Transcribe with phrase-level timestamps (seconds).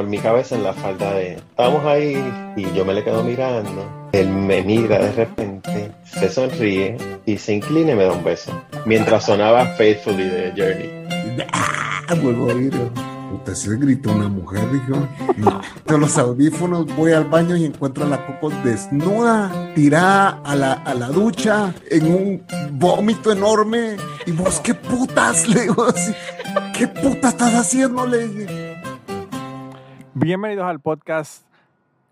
[0.00, 2.22] en mi cabeza en la falda de, estamos ahí
[2.56, 4.08] y yo me le quedo mirando.
[4.12, 8.52] Él me mira de repente, se sonríe y se inclina y me da un beso.
[8.86, 11.44] Mientras sonaba Faithfully de Journey.
[11.52, 12.14] ¡Ah!
[12.20, 12.72] Vuelvo a oír.
[13.30, 15.06] Puta, se gritó una mujer, dijo.
[15.36, 15.60] No.
[15.86, 20.72] De los audífonos voy al baño y encuentro a la Coco desnuda, tirada a la,
[20.72, 22.42] a la ducha, en un
[22.72, 23.96] vómito enorme.
[24.26, 25.48] Y vos, ¿qué putas?
[25.48, 26.12] Le digo así.
[26.76, 28.04] ¿Qué puta estás haciendo?
[28.04, 28.59] Le dije.
[30.22, 31.46] Bienvenidos al podcast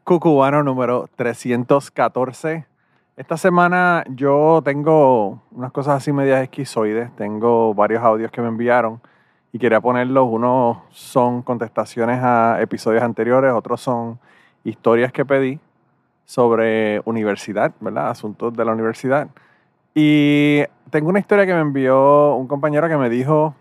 [0.03, 2.65] Cucubano número 314.
[3.19, 7.15] Esta semana yo tengo unas cosas así medias esquizoides.
[7.17, 9.03] Tengo varios audios que me enviaron
[9.53, 10.27] y quería ponerlos.
[10.27, 14.19] Unos son contestaciones a episodios anteriores, otros son
[14.65, 15.61] historias que pedí
[16.25, 18.09] sobre universidad, ¿verdad?
[18.09, 19.29] Asuntos de la universidad.
[19.95, 23.55] Y tengo una historia que me envió un compañero que me dijo,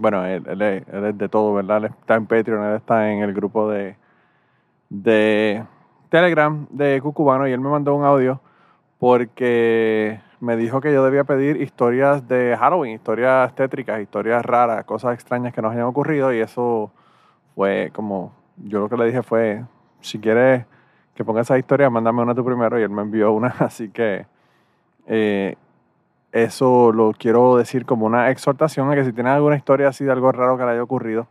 [0.00, 1.78] bueno, él, es, de todo, ¿verdad?
[1.78, 3.96] Él está en Patreon, él está en el grupo de,
[4.88, 5.62] de
[6.08, 8.40] Telegram de Cucubano y él me mandó un audio
[8.98, 15.14] porque me dijo que yo debía pedir historias de Halloween, historias tétricas, historias raras, cosas
[15.14, 16.90] extrañas que nos hayan ocurrido y eso
[17.54, 19.64] fue como, yo lo que le dije fue,
[20.00, 20.64] si quieres
[21.14, 24.24] que ponga esa historia, mándame una tú primero y él me envió una, así que
[25.06, 25.56] eh,
[26.32, 30.12] eso lo quiero decir como una exhortación a que si tienes alguna historia así de
[30.12, 31.26] algo raro que le haya ocurrido,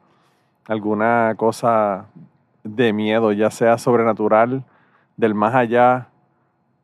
[0.68, 2.08] alguna cosa
[2.64, 4.64] de miedo, ya sea sobrenatural,
[5.18, 6.10] del más allá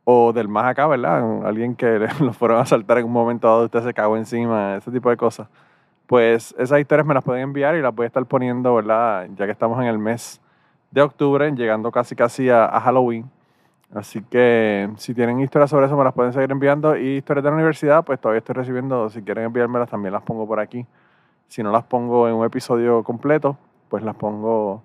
[0.04, 1.46] o del más acá, ¿verdad?
[1.46, 4.90] Alguien que lo fueron a saltar en un momento dado, usted se cagó encima, ese
[4.90, 5.48] tipo de cosas.
[6.06, 9.28] Pues esas historias me las pueden enviar y las voy a estar poniendo, ¿verdad?
[9.36, 10.40] Ya que estamos en el mes
[10.92, 13.28] de octubre, llegando casi casi a Halloween.
[13.94, 16.96] Así que si tienen historias sobre eso, me las pueden seguir enviando.
[16.96, 19.08] Y historias de la universidad, pues todavía estoy recibiendo.
[19.08, 20.86] Si quieren enviármelas, también las pongo por aquí.
[21.48, 23.56] Si no las pongo en un episodio completo,
[23.88, 24.82] pues las pongo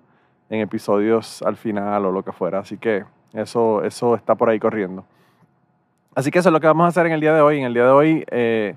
[0.48, 2.60] en episodios al final o lo que fuera.
[2.60, 5.04] Así que eso, eso está por ahí corriendo.
[6.14, 7.58] Así que eso es lo que vamos a hacer en el día de hoy.
[7.58, 8.76] En el día de hoy eh,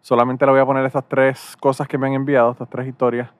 [0.00, 3.30] solamente le voy a poner estas tres cosas que me han enviado, estas tres historias.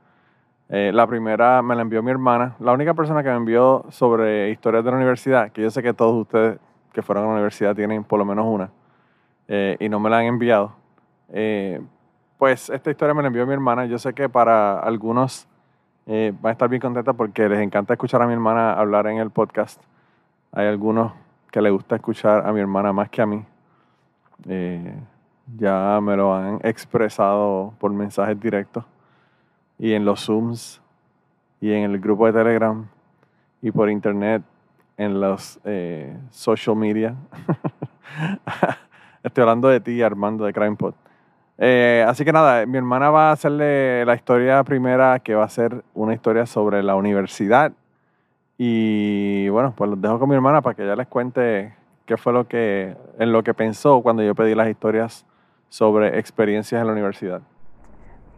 [0.68, 2.56] Eh, la primera me la envió mi hermana.
[2.58, 5.92] La única persona que me envió sobre historias de la universidad, que yo sé que
[5.92, 6.58] todos ustedes
[6.92, 8.70] que fueron a la universidad tienen por lo menos una,
[9.48, 10.72] eh, y no me la han enviado.
[11.30, 11.80] Eh,
[12.38, 13.86] pues esta historia me la envió mi hermana.
[13.86, 15.46] Yo sé que para algunos
[16.04, 19.30] van a estar bien contentos porque les encanta escuchar a mi hermana hablar en el
[19.30, 19.80] podcast.
[20.50, 21.12] Hay algunos
[21.50, 23.44] que les gusta escuchar a mi hermana más que a mí.
[25.56, 28.84] ya me lo han expresado por mensajes directos
[29.82, 30.80] y en los Zooms
[31.60, 32.86] y en el grupo de Telegram
[33.60, 34.44] y por internet
[34.96, 37.16] en los eh, social media.
[39.24, 40.94] Estoy hablando de ti, Armando de CrimePod.
[41.58, 45.48] Eh, así que nada, mi hermana va a hacerle la historia primera, que va a
[45.48, 47.72] ser una historia sobre la universidad.
[48.58, 51.74] Y bueno, pues los dejo con mi hermana para que ella les cuente
[52.06, 55.26] qué fue lo que, en lo que pensó cuando yo pedí las historias
[55.68, 57.42] sobre experiencias en la universidad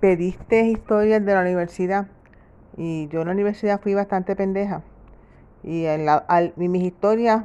[0.05, 2.09] pediste historias de la universidad
[2.77, 4.83] y yo en la universidad fui bastante pendeja.
[5.63, 6.07] Y en
[6.57, 7.45] mis historias,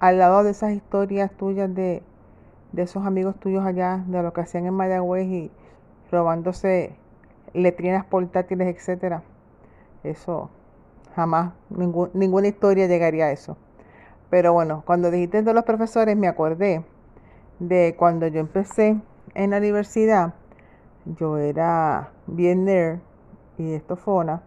[0.00, 2.02] al lado de esas historias tuyas de,
[2.76, 5.52] esos amigos tuyos allá, de lo que hacían en Mayagüez y
[6.10, 6.96] robándose
[7.54, 9.22] letrinas portátiles, etcétera,
[10.02, 10.50] eso
[11.14, 13.56] jamás, ninguna historia llegaría a eso.
[14.30, 16.84] Pero bueno, cuando dijiste de los profesores, me acordé
[17.60, 18.96] de cuando yo empecé
[19.34, 20.34] en la universidad
[21.04, 22.98] yo era bien nerd
[23.58, 24.42] y estofona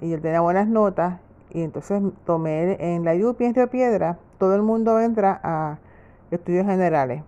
[0.00, 1.20] y yo tenía buenas notas
[1.50, 5.78] y entonces tomé en la UPI en Río Piedra, todo el mundo entra a
[6.30, 7.22] estudios generales.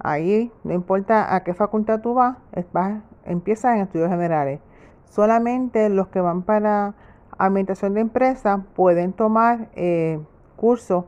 [0.00, 2.36] Ahí no importa a qué facultad tú vas,
[2.72, 4.60] vas empiezas en estudios generales.
[5.04, 6.94] Solamente los que van para
[7.38, 10.20] administración de empresas pueden tomar eh,
[10.56, 11.04] cursos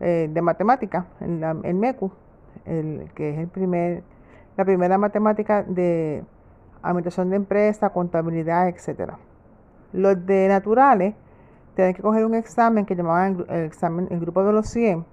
[0.00, 2.10] eh, de matemática en, la, MECU,
[2.64, 4.02] el, que es el primer
[4.58, 6.24] la primera matemática de
[6.82, 9.12] administración de empresa, contabilidad, etc.
[9.92, 11.14] Los de naturales
[11.76, 15.06] tienen que coger un examen que llamaban el examen, el grupo de los 100,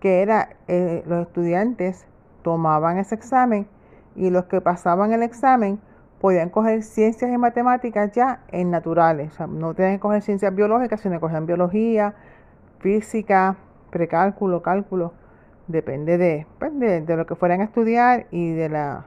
[0.00, 2.06] que era eh, los estudiantes
[2.42, 3.66] tomaban ese examen
[4.14, 5.80] y los que pasaban el examen
[6.20, 9.32] podían coger ciencias y matemáticas ya en naturales.
[9.32, 12.14] O sea, no tenían que coger ciencias biológicas, sino que cogían biología,
[12.80, 13.56] física,
[13.90, 15.14] precálculo, cálculo
[15.68, 19.06] depende pues, de, de, lo que fueran a estudiar y de la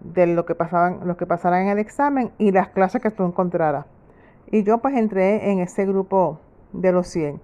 [0.00, 3.24] de lo que pasaban los que pasaran en el examen y las clases que tú
[3.24, 3.86] encontraras.
[4.50, 6.40] Y yo pues entré en ese grupo
[6.72, 7.40] de los 100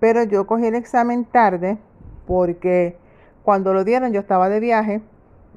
[0.00, 1.78] pero yo cogí el examen tarde
[2.26, 2.96] porque
[3.42, 5.00] cuando lo dieron yo estaba de viaje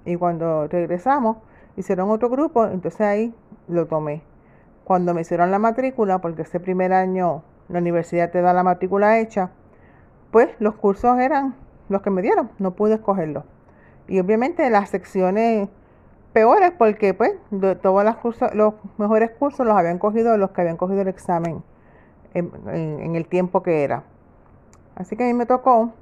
[0.06, 1.38] y cuando regresamos
[1.75, 3.35] hicieron otro grupo entonces ahí
[3.68, 4.21] lo tomé.
[4.83, 9.19] Cuando me hicieron la matrícula, porque ese primer año la universidad te da la matrícula
[9.19, 9.51] hecha,
[10.31, 11.56] pues los cursos eran
[11.89, 13.44] los que me dieron, no pude escogerlos.
[14.07, 15.69] Y obviamente las secciones
[16.34, 20.62] peores, porque pues de todos los, cursos, los mejores cursos los habían cogido los que
[20.62, 21.63] habían cogido el examen
[22.34, 24.04] en, el tiempo que era.
[24.95, 25.94] Así que a mí me tocó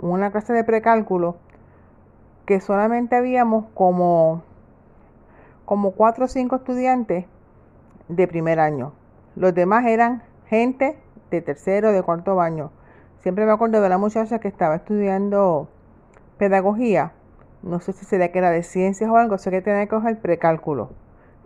[0.00, 1.36] una clase de precálculo
[2.44, 4.42] que solamente habíamos como,
[5.64, 7.26] como cuatro o cinco estudiantes
[8.08, 8.92] de primer año.
[9.34, 10.98] Los demás eran gente
[11.30, 12.70] de tercero, de cuarto año.
[13.26, 15.68] Siempre me acuerdo de la muchacha que estaba estudiando
[16.38, 17.10] pedagogía.
[17.64, 20.20] No sé si sería que era de ciencias o algo, sé que tenía que coger
[20.20, 20.90] precálculo.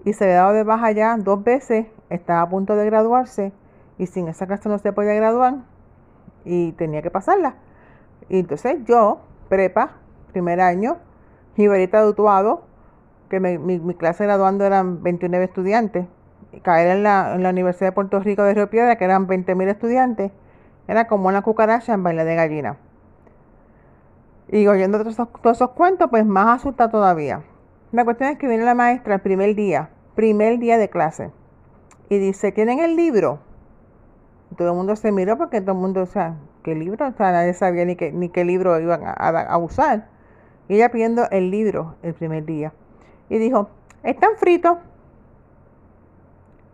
[0.05, 3.55] Y se había dado de baja ya dos veces, estaba a punto de graduarse
[3.97, 5.55] y sin esa clase no se podía graduar
[6.45, 7.55] y tenía que pasarla.
[8.29, 9.93] Y entonces yo, prepa,
[10.33, 10.99] primer año,
[11.57, 12.61] Jiberita de Utuado,
[13.31, 16.05] que mi, mi, clase graduando eran 29 estudiantes,
[16.63, 19.71] caer en la, en la Universidad de Puerto Rico de Río Piedra, que eran 20.000
[19.71, 20.31] estudiantes,
[20.91, 22.77] era como una cucaracha en baile de gallina.
[24.49, 25.15] Y oyendo todos
[25.45, 27.45] esos, cuentos, pues más asusta todavía.
[27.93, 31.31] La cuestión es que viene la maestra el primer día, primer día de clase,
[32.09, 33.39] y dice, ¿tienen el libro?
[34.57, 36.35] todo el mundo se miró porque todo el mundo, o sea,
[36.65, 37.07] ¿qué libro?
[37.07, 40.09] O sea, nadie sabía ni qué, ni qué libro iban a, usar.
[40.69, 42.73] Y ella pidiendo el libro el primer día.
[43.29, 43.71] Y dijo,
[44.03, 44.79] están fritos.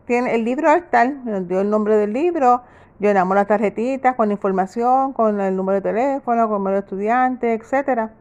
[0.07, 2.63] Tiene, el libro está, nos dio el nombre del libro,
[2.99, 7.53] llenamos las tarjetitas con información, con el número de teléfono, con el número de estudiante,
[7.55, 8.13] etcétera.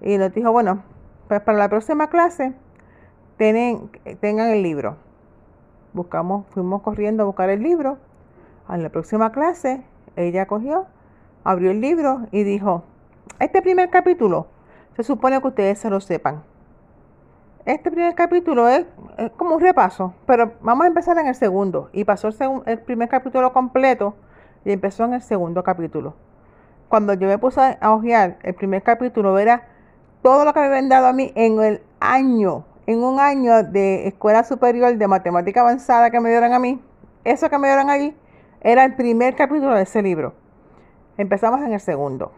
[0.00, 0.82] Y nos dijo, bueno,
[1.28, 2.52] pues para la próxima clase
[3.36, 4.96] tengan el libro.
[5.92, 7.98] Buscamos, fuimos corriendo a buscar el libro
[8.68, 9.82] a la próxima clase,
[10.14, 10.86] ella cogió,
[11.42, 12.84] abrió el libro y dijo,
[13.40, 14.46] este primer capítulo
[14.94, 16.44] se supone que ustedes se lo sepan.
[17.66, 18.86] Este primer capítulo es,
[19.36, 21.90] como un repaso, pero vamos a empezar en el segundo.
[21.92, 22.30] Y pasó
[22.64, 24.14] el, primer capítulo completo
[24.64, 26.14] y empezó en el segundo capítulo.
[26.88, 29.68] Cuando yo me puse a hojear el primer capítulo, era
[30.22, 34.08] todo lo que me habían dado a mí en el año, en un año de
[34.08, 36.82] escuela superior de matemática avanzada que me dieron a mí.
[37.24, 38.16] Eso que me dieron allí
[38.62, 40.32] era el primer capítulo de ese libro.
[41.18, 42.32] Empezamos en el segundo.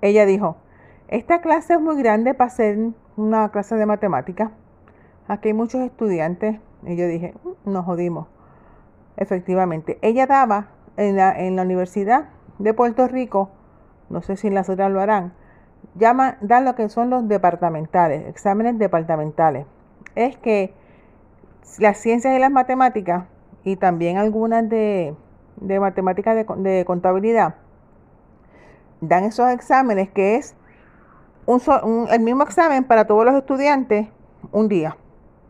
[0.00, 0.56] Ella dijo,
[1.10, 2.78] esta clase es muy grande para ser
[3.16, 4.50] una clase de matemáticas.
[5.28, 6.60] Aquí hay muchos estudiantes.
[6.84, 8.28] Y yo dije, mm, nos jodimos.
[9.16, 13.50] Efectivamente, ella daba en la, Universidad de Puerto Rico,
[14.08, 15.34] no sé si en las otras lo harán,
[15.94, 19.66] dan lo que son los departamentales, exámenes departamentales.
[20.14, 20.74] Es que
[21.78, 23.24] las ciencias y las matemáticas
[23.64, 25.14] y también algunas de,
[25.56, 27.56] de matemáticas de, contabilidad,
[29.00, 30.56] dan esos exámenes que es
[32.10, 34.08] el mismo examen para todos los estudiantes
[34.52, 34.96] un día.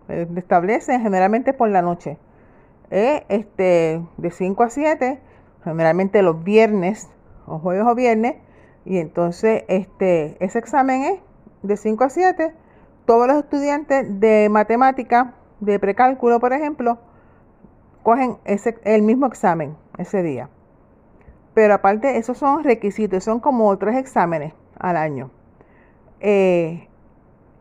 [0.09, 2.19] Eh, establecen generalmente por la noche.
[2.91, 5.21] Eh, este, de 5 a 7,
[5.63, 7.09] generalmente los viernes,
[7.47, 8.37] o jueves o viernes,
[8.85, 11.21] y entonces este, ese examen es
[11.63, 12.55] de 5 a 7.
[13.05, 16.99] Todos los estudiantes de matemática, de precálculo, por ejemplo,
[18.03, 20.49] cogen ese, el mismo examen ese día.
[21.55, 25.31] Pero aparte, esos son requisitos, son como tres exámenes al año.
[26.21, 26.89] Eh,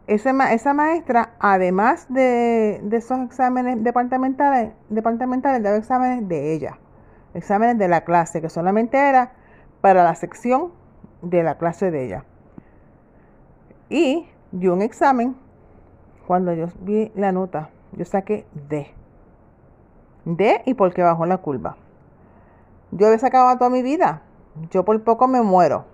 [0.08, 6.80] esa maestra, además de, esos exámenes departamentales, departamentales, daba exámenes de ella,
[7.34, 9.34] exámenes de la clase, que solamente era
[9.82, 10.72] para la sección
[11.22, 12.26] de la clase de ella.
[13.90, 15.36] Y dio un examen,
[16.26, 18.94] cuando yo vi la nota, yo saqué D
[20.26, 21.78] de y porque bajó la curva.
[22.92, 24.22] Yo he sacado toda mi vida.
[24.72, 25.86] Yo por poco me muero.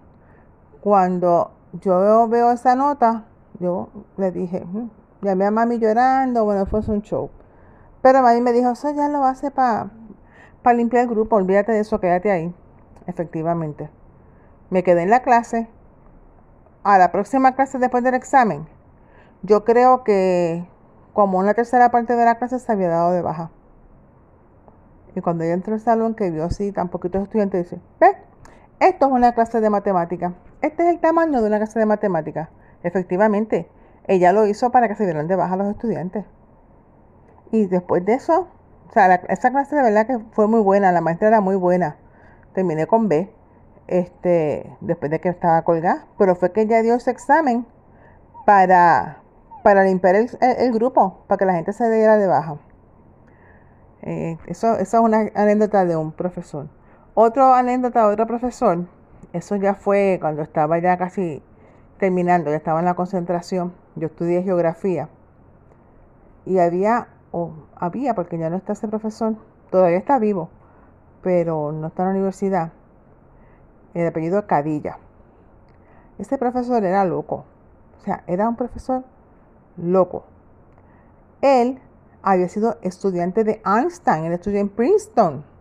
[0.82, 1.52] Cuando
[1.82, 3.26] yo veo, esa nota,
[3.60, 4.90] yo le dije, mm",
[5.22, 7.30] llamé a mami llorando, bueno, fue un show.
[8.02, 9.90] Pero mami me dijo, eso ya lo hace para
[10.74, 12.54] limpiar el grupo, olvídate de eso, quédate ahí.
[13.08, 13.90] Efectivamente.
[14.70, 15.68] Me quedé en la clase.
[16.84, 18.68] A la próxima clase después del examen,
[19.42, 20.68] yo creo que
[21.14, 23.50] como una tercera parte de la clase se había dado de baja.
[25.16, 28.18] Y cuando ella entró al salón, que vio así tan poquitos estudiantes, dice, ¿ves?
[28.86, 30.36] Esto es una clase de matemática.
[30.62, 32.52] Este es el tamaño de una clase de matemática.
[32.84, 33.68] Efectivamente,
[34.06, 36.24] ella lo hizo para que se dieran de baja los estudiantes.
[37.52, 38.48] Y después de eso,
[38.88, 41.98] o sea, esa clase de verdad que fue muy buena, la maestra era muy buena.
[42.54, 43.34] Terminé con B,
[43.88, 47.66] este, después de que estaba colgada, pero fue que ella dio ese examen
[48.46, 49.24] para,
[49.64, 52.58] para limpiar el grupo, para que la gente se diera de baja.
[54.04, 56.68] Eh, eso, eso es una anécdota de un profesor.
[57.18, 58.88] Otra anécdota de otro profesor,
[59.32, 61.42] eso ya fue cuando estaba ya casi
[61.98, 63.74] terminando, ya estaba en la concentración.
[63.96, 65.08] Yo estudié geografía
[66.46, 69.38] y había o había, porque ya no está ese profesor,
[69.72, 70.50] todavía está vivo,
[71.22, 72.74] pero no está en la universidad,
[73.94, 74.98] el apellido Cadilla.
[76.20, 77.46] Ese profesor era loco,
[77.98, 79.06] o sea, era un profesor
[79.78, 80.26] loco.
[81.40, 81.80] Él
[82.24, 85.55] había sido estudiante de Einstein, él estudió en Princeton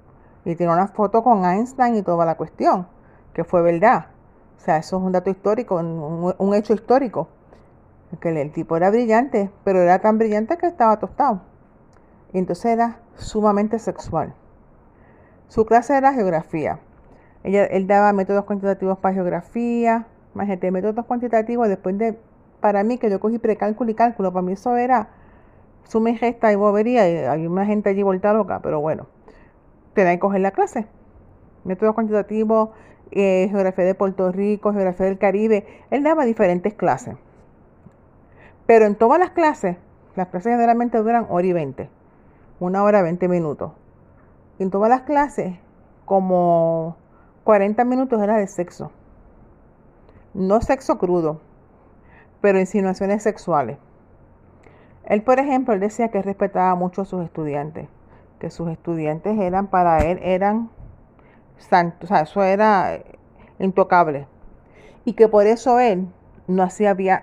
[0.45, 2.87] y tiene una foto con Einstein y toda la cuestión,
[3.33, 4.07] que fue verdad.
[4.59, 7.29] O sea, eso es un dato histórico, un, hecho histórico.
[8.21, 11.41] Que el, tipo era brillante, pero era tan brillante que estaba tostado.
[12.33, 14.35] Y entonces era sumamente sexual.
[15.49, 16.79] Su clase era geografía.
[17.43, 22.19] Ella, él daba métodos cuantitativos para geografía, imagínate, métodos cuantitativos después de,
[22.61, 25.09] para mí, que yo cogí precálculo y cálculo, para mí eso era
[25.85, 29.07] suma y gesta y bobería, y hay una gente allí vuelta loca, pero bueno,
[29.95, 30.87] tenía que coger la clase.
[31.65, 32.71] Métodos cuantitativos,
[33.11, 37.17] eh, geografía de Puerto Rico, geografía del Caribe, él daba diferentes clases.
[38.67, 39.77] Pero en todas las clases,
[40.17, 41.89] las clases generalmente duran hora y 20,
[42.61, 43.73] una hora 20 minutos.
[44.59, 45.55] En todas las clases,
[46.05, 46.97] como
[47.45, 48.91] 40 minutos era de sexo.
[50.33, 51.41] No sexo crudo,
[52.41, 53.79] pero insinuaciones sexuales.
[55.05, 57.89] Él, por ejemplo, él decía que respetaba mucho a sus estudiantes,
[58.45, 60.69] que sus estudiantes eran para él, eran
[61.57, 63.01] santos, o sea, eso era
[63.59, 64.27] intocable.
[65.07, 66.09] Y que por eso él
[66.47, 67.23] no hacía, vía,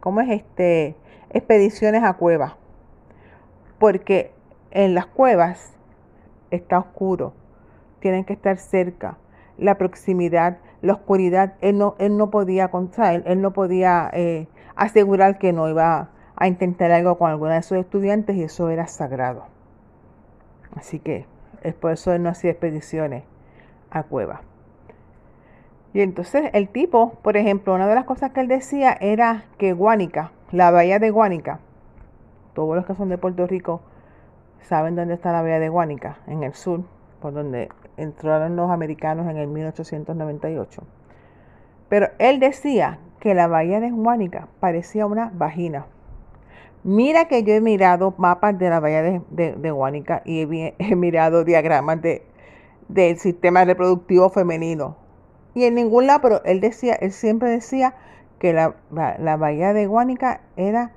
[0.00, 0.94] ¿cómo es este?
[1.30, 2.52] Expediciones a cuevas.
[3.78, 4.30] Porque
[4.70, 5.72] en las cuevas
[6.50, 7.32] está oscuro,
[8.00, 9.16] tienen que estar cerca,
[9.56, 15.38] la proximidad, la oscuridad, él no, él no podía, él, él no podía eh, asegurar
[15.38, 19.57] que no iba a intentar algo con alguna de sus estudiantes y eso era sagrado.
[20.76, 21.26] Así que
[21.62, 23.24] es por eso él no hacía expediciones
[23.90, 24.40] a cuevas.
[25.94, 29.72] Y entonces el tipo, por ejemplo, una de las cosas que él decía era que
[29.72, 31.60] Guánica, la bahía de Guánica,
[32.54, 33.80] todos los que son de Puerto Rico
[34.60, 36.82] saben dónde está la bahía de Guánica, en el sur,
[37.20, 40.82] por donde entraron los americanos en el 1898.
[41.88, 45.86] Pero él decía que la bahía de Guánica parecía una vagina.
[46.88, 50.40] Mira que yo he mirado mapas de la bahía de, de, Guánica y
[50.78, 52.22] he, mirado diagramas de,
[52.88, 54.96] del sistema reproductivo femenino.
[55.54, 57.94] Y en ningún lado, pero él decía, él siempre decía
[58.38, 58.74] que la,
[59.36, 60.92] bahía de Guánica era,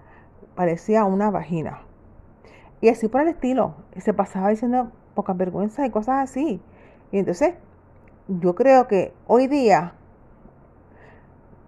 [0.55, 1.81] parecía una vagina.
[2.79, 3.75] Y así por el estilo.
[3.98, 6.62] Se pasaba diciendo poca vergüenza y cosas así.
[7.12, 7.55] Y entonces,
[8.29, 9.95] yo creo que hoy día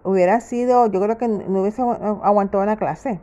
[0.02, 3.20] hubiera sido, yo creo que no hubiese aguantado la clase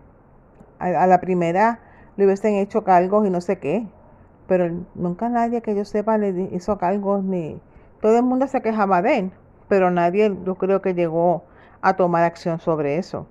[0.81, 1.79] a, la primera
[2.17, 3.87] le hubiesen hecho cargos y no sé qué.
[4.47, 7.59] Pero nunca nadie que yo sepa le hizo cargos ni...
[8.01, 9.31] Todo el mundo se quejaba de él,
[9.67, 11.43] pero nadie yo creo que llegó
[11.81, 13.27] a tomar acción sobre eso.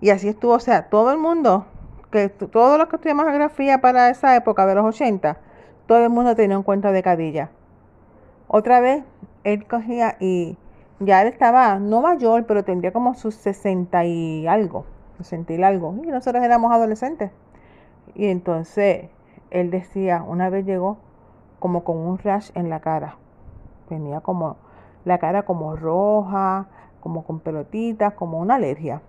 [0.00, 1.66] Y así estuvo, o sea, todo el mundo,
[2.10, 5.38] que todos los que estudiamos geografía para esa época de los 80,
[5.86, 7.50] todo el mundo tenía en cuenta de Cadilla.
[8.48, 9.04] Otra vez,
[9.44, 10.58] él cogía y
[10.98, 14.84] ya él estaba, no mayor, pero tendría como sus 60 y algo
[15.24, 15.94] sentir algo.
[16.02, 17.30] Y nosotros éramos adolescentes.
[18.14, 19.08] Y entonces
[19.50, 20.98] él decía, una vez llegó
[21.58, 23.16] como con un rash en la cara.
[23.88, 24.56] Tenía como
[25.04, 26.68] la cara como roja,
[27.00, 29.02] como con pelotitas, como una alergia.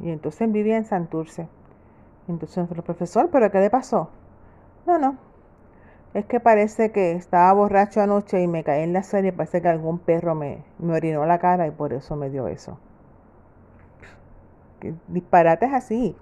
[0.00, 1.48] Y entonces él vivía en Santurce.
[2.28, 4.10] Entonces el profesor, ¿pero qué le pasó?
[4.86, 5.16] No, no.
[6.14, 9.32] Es que parece que estaba borracho anoche y me caí en la serie.
[9.32, 12.78] Parece que algún perro me, me orinó la cara y por eso me dio eso
[15.08, 16.16] disparates así.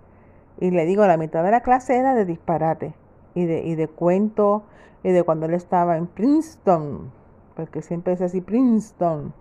[0.59, 2.95] Y le digo, la mitad de la clase era de disparate
[3.35, 4.65] y de, y de cuento
[5.03, 7.13] y de cuando él estaba en Princeton,
[7.55, 9.35] porque siempre es así, Princeton,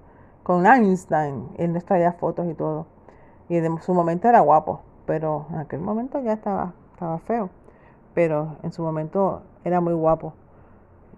[0.44, 2.86] con Einstein, él nos traía fotos y todo.
[3.50, 7.50] Y en su momento era guapo, pero en aquel momento ya estaba, estaba feo,
[8.14, 10.34] pero en su momento era muy guapo.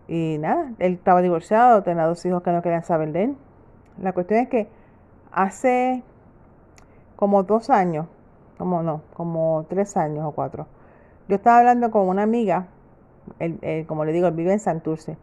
[0.07, 3.37] Y nada, él estaba divorciado, tenía dos hijos que no querían saber de él.
[3.99, 4.69] La cuestión es que
[5.31, 6.03] hace
[7.15, 8.07] como dos años,
[8.57, 10.67] como no, como tres años o cuatro.
[11.27, 12.67] Yo estaba hablando con una amiga,
[13.87, 15.17] como le digo, él vive en Santurce.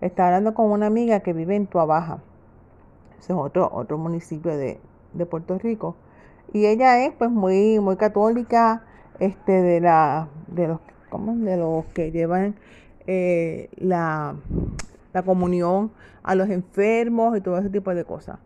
[0.00, 2.18] Estaba hablando con una amiga que vive en Tuabaja.
[3.18, 4.78] Ese es otro, otro municipio de,
[5.28, 5.96] Puerto Rico.
[6.52, 8.84] Y ella es pues muy, muy católica,
[9.18, 11.34] este, de la, de los, ¿cómo?
[11.34, 12.54] de los que llevan
[13.06, 14.36] eh, la,
[15.12, 15.90] la comunión
[16.22, 18.38] a los enfermos y todo ese tipo de cosas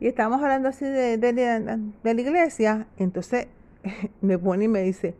[0.00, 1.32] y estábamos hablando así de, de,
[2.02, 3.48] la iglesia, entonces
[4.20, 5.16] me pone y me dice,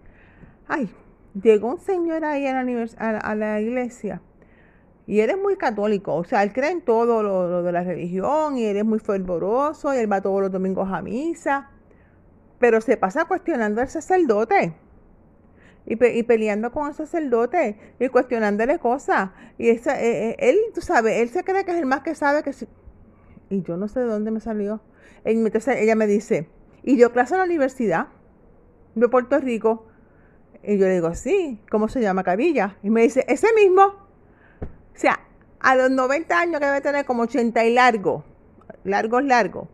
[0.68, 0.90] ay,
[1.42, 4.22] llegó un señor ahí a la, a, la iglesia
[5.06, 8.58] y él es muy católico, o sea, él cree en todo lo, de la religión
[8.58, 11.70] y él es muy fervoroso y él va todos los domingos a misa,
[12.58, 14.74] pero se pasa cuestionando al sacerdote.
[15.86, 19.30] y, pe- y peleando con el sacerdote y cuestionándole cosas.
[19.58, 22.42] Y esa, eh, él, tú sabes, él se cree que es el más que sabe
[22.42, 22.52] que
[23.50, 24.80] Y yo no sé de dónde me salió.
[25.24, 26.48] Ella me dice,
[26.82, 28.08] ¿y dio clase en la universidad
[28.94, 29.86] de Puerto Rico?
[30.62, 32.24] Y yo le digo, sí, ¿cómo se llama?
[32.24, 32.76] Cabilla.
[32.82, 33.82] Y me dice, ese mismo.
[33.82, 35.20] O sea,
[35.60, 38.24] a los 90 años que debe tener como 80 y largo,
[38.84, 39.68] largos, largos,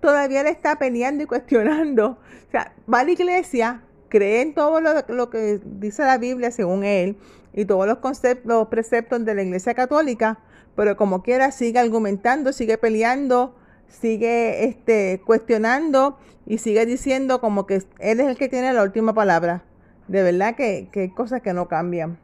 [0.00, 2.18] todavía le está peleando y cuestionando.
[2.48, 6.50] O sea, va a la iglesia, cree en todo lo, lo que dice la Biblia
[6.50, 7.16] según él
[7.52, 10.38] y todos los conceptos, los preceptos de la iglesia católica,
[10.78, 13.52] pero como quiera sigue argumentando, sigue peleando,
[13.88, 19.12] sigue este, cuestionando y sigue diciendo como que él es el que tiene la última
[19.12, 19.64] palabra.
[20.06, 22.16] De verdad que, que hay cosas que no cambian.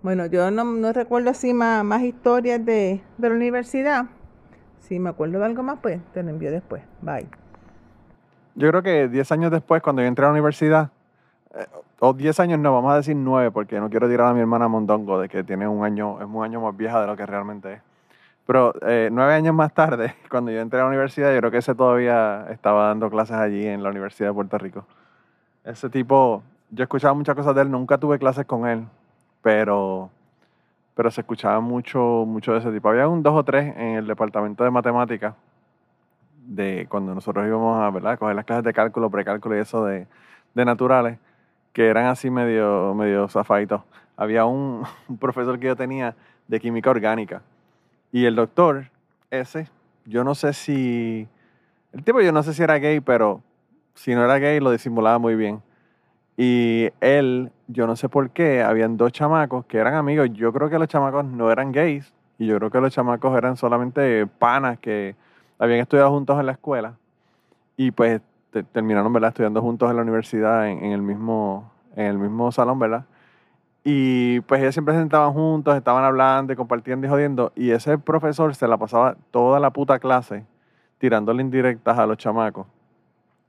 [0.00, 4.06] Bueno, yo no, no recuerdo así más, más historias de, de la universidad.
[4.78, 6.84] Si me acuerdo de algo más, pues te lo envío después.
[7.02, 7.26] Bye.
[8.54, 10.90] Yo creo que 10 años después, cuando yo entré a la universidad,
[11.52, 11.66] eh,
[11.98, 14.68] o 10 años no, vamos a decir 9, porque no quiero tirar a mi hermana
[14.68, 17.74] Mondongo de que tiene un año, es un año más vieja de lo que realmente
[17.74, 17.82] es.
[18.46, 21.58] Pero eh, nueve años más tarde, cuando yo entré a la universidad, yo creo que
[21.58, 24.86] ese todavía estaba dando clases allí en la Universidad de Puerto Rico.
[25.64, 28.86] Ese tipo, yo escuchaba muchas cosas de él, nunca tuve clases con él,
[29.42, 30.10] pero,
[30.94, 32.88] pero se escuchaba mucho, mucho de ese tipo.
[32.88, 35.34] Había un dos o tres en el departamento de matemáticas,
[36.46, 38.16] de cuando nosotros íbamos a ¿verdad?
[38.16, 40.06] coger las clases de cálculo, precálculo y eso de,
[40.54, 41.18] de naturales,
[41.76, 43.82] que eran así medio, medio zafaditos.
[44.16, 46.16] Había un, un profesor que yo tenía
[46.48, 47.42] de química orgánica.
[48.10, 48.86] Y el doctor,
[49.30, 49.68] ese,
[50.06, 51.28] yo no sé si.
[51.92, 53.42] El tipo, yo no sé si era gay, pero
[53.92, 55.60] si no era gay, lo disimulaba muy bien.
[56.38, 60.30] Y él, yo no sé por qué, habían dos chamacos que eran amigos.
[60.32, 62.10] Yo creo que los chamacos no eran gays.
[62.38, 65.14] Y yo creo que los chamacos eran solamente panas que
[65.58, 66.94] habían estudiado juntos en la escuela.
[67.76, 68.22] Y pues
[68.62, 69.28] te- terminaron, ¿verdad?
[69.28, 73.04] Estudiando juntos en la universidad, en, el, mismo, en el mismo salón, ¿verdad?
[73.84, 77.52] Y pues ellos siempre se sentaban juntos, estaban hablando y compartiendo y.
[77.56, 80.44] Y ese profesor se la pasaba toda la puta clase
[80.98, 82.66] tirándole indirectas a los chamacos,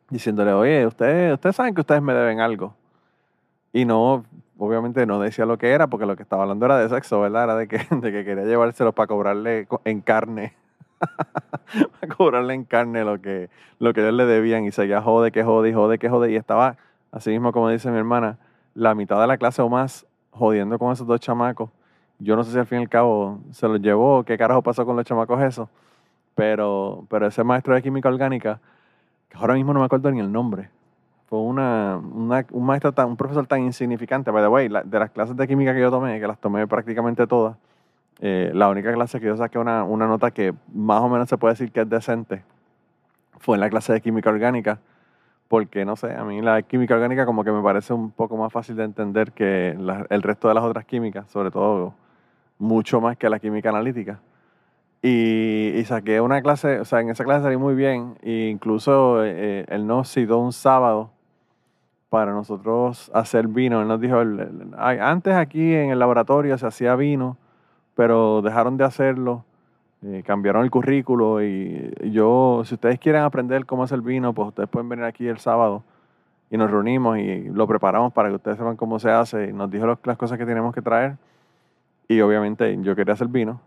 [0.09, 2.73] diciéndole, oye, ustedes, ustedes saben que ustedes me deben algo.
[3.73, 4.23] Y no,
[4.57, 7.43] obviamente no decía lo que era, porque lo que estaba hablando era de sexo, ¿verdad?
[7.45, 10.53] Era de que, de que quería llevárselos para cobrarle co- en carne.
[11.99, 14.65] para cobrarle en carne lo que, lo que ellos le debían.
[14.65, 16.31] Y seguía jode, que jode, jode, que jode.
[16.31, 16.77] Y estaba,
[17.11, 18.37] así mismo como dice mi hermana,
[18.73, 21.69] la mitad de la clase o más jodiendo con esos dos chamacos.
[22.19, 24.85] Yo no sé si al fin y al cabo se los llevó, qué carajo pasó
[24.85, 25.69] con los chamacos eso.
[26.35, 28.59] Pero, pero ese maestro de química orgánica,
[29.29, 30.69] que ahora mismo no me acuerdo ni el nombre,
[31.27, 34.31] fue una, una- un maestro, tan, un profesor tan insignificante.
[34.31, 37.25] By the way, de las clases de química que yo tomé, que las tomé prácticamente
[37.27, 37.57] todas,
[38.19, 41.37] eh, la única clase que yo saqué una, una nota que más o menos se
[41.37, 42.43] puede decir que es decente
[43.39, 44.79] fue en la clase de química orgánica,
[45.47, 48.51] porque no sé, a mí la química orgánica como que me parece un poco más
[48.51, 49.77] fácil de entender que
[50.09, 51.93] el resto de las otras químicas, sobre todo
[52.59, 54.19] mucho más que la química analítica.
[55.03, 59.23] Y, y saqué una clase, o sea, en esa clase salí muy bien, e incluso
[59.23, 61.11] eh, él nos citó un sábado
[62.09, 63.81] para nosotros hacer vino.
[63.81, 67.37] Él nos dijo, el- el- "Ay, antes aquí en el laboratorio se hacía vino,
[67.97, 69.43] pero dejaron de hacerlo,
[70.03, 74.69] eh, cambiaron el currículo y yo, si ustedes quieren aprender cómo hacer vino, pues ustedes
[74.69, 75.83] pueden venir aquí el sábado
[76.51, 79.47] y nos reunimos y lo preparamos para que ustedes sepan cómo se hace.
[79.47, 81.17] Y nos dijo las cosas que tenemos que traer.
[82.07, 83.61] Y obviamente yo quería hacer vino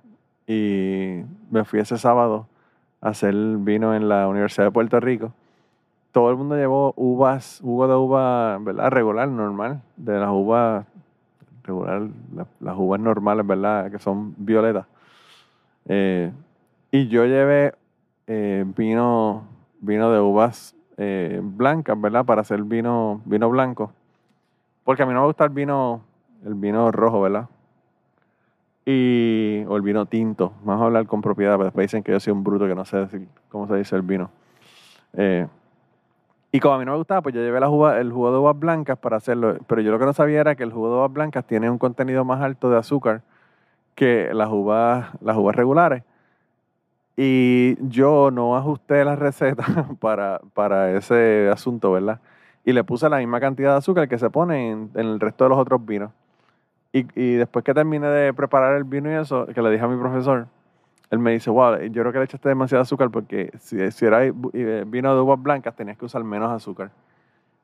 [0.47, 2.47] y me fui ese sábado
[3.01, 5.33] a hacer vino en la Universidad de Puerto Rico.
[6.13, 8.91] Todo el mundo llevó uvas, jugo de uva, ¿verdad?
[8.91, 10.87] Regular, normal, de las uvas
[12.61, 13.91] las uvas normales, ¿verdad?
[13.91, 14.87] Que son violetas.
[15.87, 16.33] Eh,
[16.91, 17.75] y yo llevé
[18.27, 19.45] eh, vino,
[19.81, 22.25] vino de uvas eh, blancas, ¿verdad?
[22.25, 23.93] Para hacer vino, vino blanco.
[24.85, 26.03] Porque a mí no me gusta el vino,
[26.45, 27.49] el vino rojo, ¿verdad?
[28.85, 30.53] Y, o el vino tinto.
[30.65, 32.85] Vamos a hablar con propiedad, pero después dicen que yo soy un bruto que no
[32.85, 34.31] sé decir cómo se dice el vino.
[36.53, 38.39] Y como a mí no me gustaba, pues yo llevé la uva- el jugo de
[38.39, 39.57] uvas blancas para hacerlo.
[39.67, 41.79] Pero yo lo que no sabía era que el jugo de uvas blancas tiene un
[41.79, 43.23] contenido más alto de azúcar
[43.95, 46.05] que las uvas, las uvas regulares.
[47.17, 49.65] Y yo no ajusté la receta
[50.01, 52.21] para, para ese asunto, ¿verdad?
[52.65, 55.51] Y le puse la misma cantidad de azúcar que se pone en, el resto de
[55.51, 56.11] los otros vinos.
[56.93, 59.89] Y, y después que terminé de preparar el vino y eso, que le dije a
[59.89, 60.47] mi profesor,
[61.11, 64.85] él me dice, wow, yo creo que le echaste demasiado azúcar porque si, era eh,
[64.87, 66.91] vino de uvas blancas tenías que usar menos azúcar.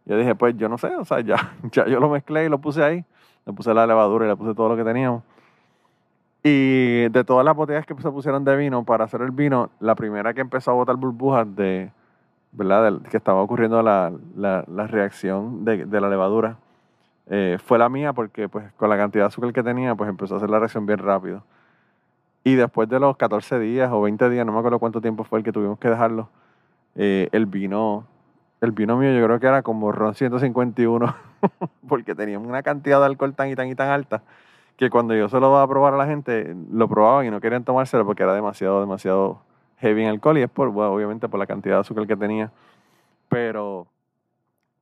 [0.04, 2.59] Yo dije, pues yo no sé, o sea, ya, ya yo lo mezclé y lo
[2.59, 3.04] puse ahí.
[3.46, 5.22] Le puse la levadura y le puse todo lo que teníamos.
[6.42, 9.94] Y de todas las botellas que se pusieron de vino para hacer el vino, la
[9.96, 11.90] primera que empezó a botar burbujas de,
[12.52, 13.00] ¿verdad?
[13.11, 16.59] Que estaba ocurriendo la, la- la reacción de, de la levadura
[17.28, 20.35] eh, fue la mía porque pues con la cantidad de azúcar que tenía, pues empezó
[20.35, 21.42] a hacer la reacción bien rápido.
[22.46, 25.40] Y después de los 14 días o 20 días, no me acuerdo cuánto tiempo fue
[25.40, 26.28] el que tuvimos que dejarlo,
[26.94, 28.06] eh, el vino,
[28.61, 31.16] el vino mío yo creo que era como ron 151,
[31.88, 34.22] porque tenía una cantidad de alcohol tan y tan y tan alta,
[34.76, 37.40] que cuando yo se lo daba a probar a la gente, lo probaban y no
[37.40, 39.40] querían tomárselo porque era demasiado, demasiado
[39.78, 42.52] heavy en alcohol y es por, bueno, obviamente por la cantidad de azúcar que tenía.
[43.28, 43.88] Pero,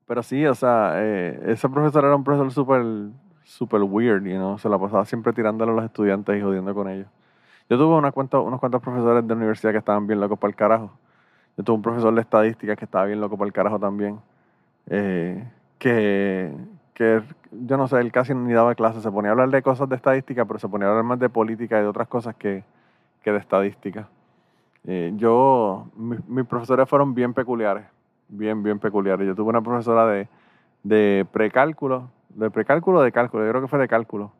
[0.04, 2.84] pero sí, o sea, eh, ese profesor era un profesor súper
[3.42, 4.58] super weird, you know?
[4.58, 7.08] se la pasaba siempre tirándole a los estudiantes y jodiendo con ellos.
[7.70, 10.50] Yo tuve unos cuantos, unos cuantos profesores de la universidad que estaban bien locos para
[10.50, 10.90] el carajo.
[11.56, 14.18] Yo tuve un profesor de estadística que estaba bien loco para el carajo también.
[14.88, 15.42] Eh,
[15.78, 16.52] que,
[16.92, 17.22] que
[17.52, 19.96] yo no sé, él casi ni daba clases, se ponía a hablar de cosas de
[19.96, 22.64] estadística, pero se ponía a hablar más de política y de otras cosas que,
[23.22, 24.08] que de estadística.
[24.86, 27.86] Eh, yo, mis profesores fueron bien peculiares,
[28.28, 29.26] bien, bien peculiares.
[29.26, 30.28] Yo tuve una profesora de,
[30.82, 34.32] de precálculo, de precálculo de cálculo, yo creo que fue de cálculo,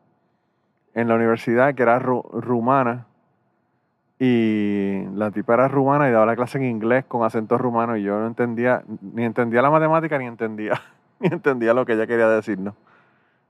[0.93, 3.07] en la universidad que era rumana
[4.19, 8.03] y la tipa era rumana y daba la clase en inglés con acento rumano y
[8.03, 10.81] yo no entendía, ni entendía la matemática ni entendía,
[11.19, 12.75] ni entendía lo que ella quería decirnos.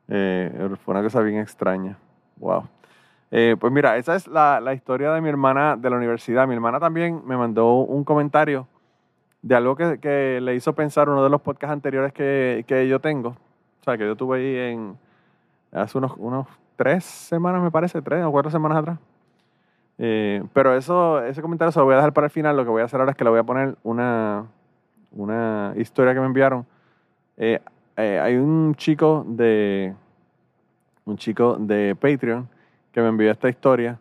[0.07, 1.97] Eh, fue una cosa bien extraña.
[2.37, 2.67] Wow.
[3.31, 6.47] Eh, pues mira, esa es la, historia de mi hermana de la universidad.
[6.47, 8.67] Mi hermana también me mandó un comentario
[9.41, 13.29] de algo que, le hizo pensar uno de los podcasts anteriores que, yo tengo.
[13.29, 14.97] O sea, que yo tuve ahí en
[15.71, 18.99] hace unos, unos tres semanas, me parece, tres o cuatro semanas atrás.
[19.97, 22.57] Eh, pero eso, ese comentario se lo voy a dejar para el final.
[22.57, 24.45] Lo que voy a hacer ahora es que le voy a poner una,
[25.11, 26.65] una historia que me enviaron.
[27.37, 27.59] Eh,
[27.97, 29.93] eh, hay un chico de
[31.05, 32.47] un chico de Patreon
[32.91, 33.99] que me envió esta historia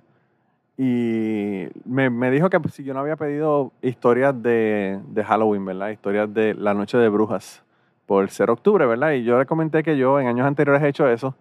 [0.76, 5.90] y me, me, dijo que si yo no había pedido historias de, de, Halloween, ¿verdad?
[5.90, 7.62] Historias de la noche de brujas
[8.07, 9.12] por ser octubre, ¿verdad?
[9.12, 11.37] Y yo le comenté que yo en años anteriores he hecho eso,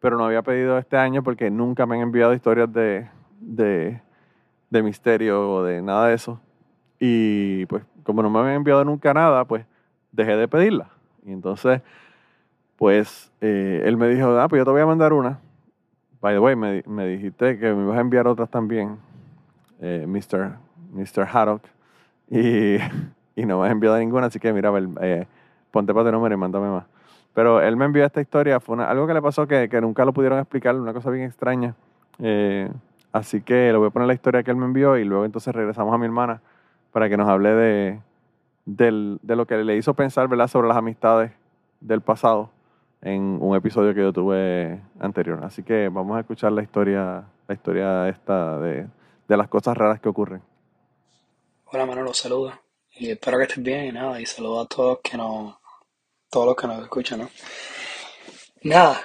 [0.00, 3.06] pero no había pedido este año porque nunca me han enviado historias de,
[3.40, 4.00] de,
[4.70, 6.40] de misterio o de nada de eso.
[6.98, 9.66] Y pues como no me habían enviado nunca nada, pues
[10.12, 10.90] dejé de pedirla.
[11.24, 11.82] Y entonces,
[12.76, 15.40] pues eh, él me dijo, ah, pues yo te voy a mandar una.
[16.20, 18.98] By the way, me, me dijiste que me ibas a enviar otras también,
[19.80, 20.56] eh, Mr.
[20.92, 21.26] Mr.
[21.30, 21.62] Haddock.
[22.30, 22.76] Y,
[23.36, 24.72] y, no me has enviado ninguna, así que mira,
[25.02, 25.26] eh,
[25.70, 26.84] ponte para tu número y mándame más.
[27.34, 30.12] Pero él me envió esta historia, fue algo que le pasó que, que, nunca lo
[30.12, 31.74] pudieron explicar, una cosa bien extraña.
[32.18, 32.70] Eh,
[33.16, 35.54] así que le voy a poner la historia que él me envió y luego entonces
[35.54, 36.42] regresamos a mi hermana
[36.92, 38.00] para que nos hable de,
[38.64, 40.48] de lo que le hizo pensar ¿verdad?
[40.48, 41.32] sobre las amistades
[41.80, 42.50] del pasado
[43.02, 45.40] en un episodio que yo tuve anterior.
[45.44, 48.86] Así que vamos a escuchar la historia, la historia esta de,
[49.28, 50.42] de las cosas raras que ocurren.
[51.66, 52.54] Hola Manolo, saludos.
[52.98, 55.56] Y espero que estés bien y nada, y saludos a todos que nos
[56.30, 57.30] todos los que nos escuchan, ¿no?
[58.62, 59.00] Nada,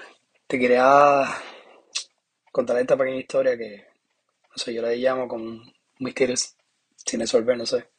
[0.48, 1.26] te quería
[2.52, 3.91] contar esta pequeña historia que,
[4.52, 6.36] no sé, yo la llamo como un misterio
[6.96, 7.90] sin resolver, no sé,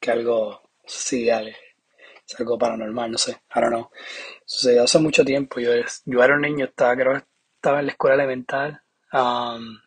[0.00, 3.90] que algo, sí, es algo paranormal, no sé, I don't know.
[4.44, 5.72] Sucedió hace mucho tiempo, yo,
[6.04, 7.24] yo era un niño, estaba, creo que
[7.56, 9.78] estaba en la escuela elemental, um,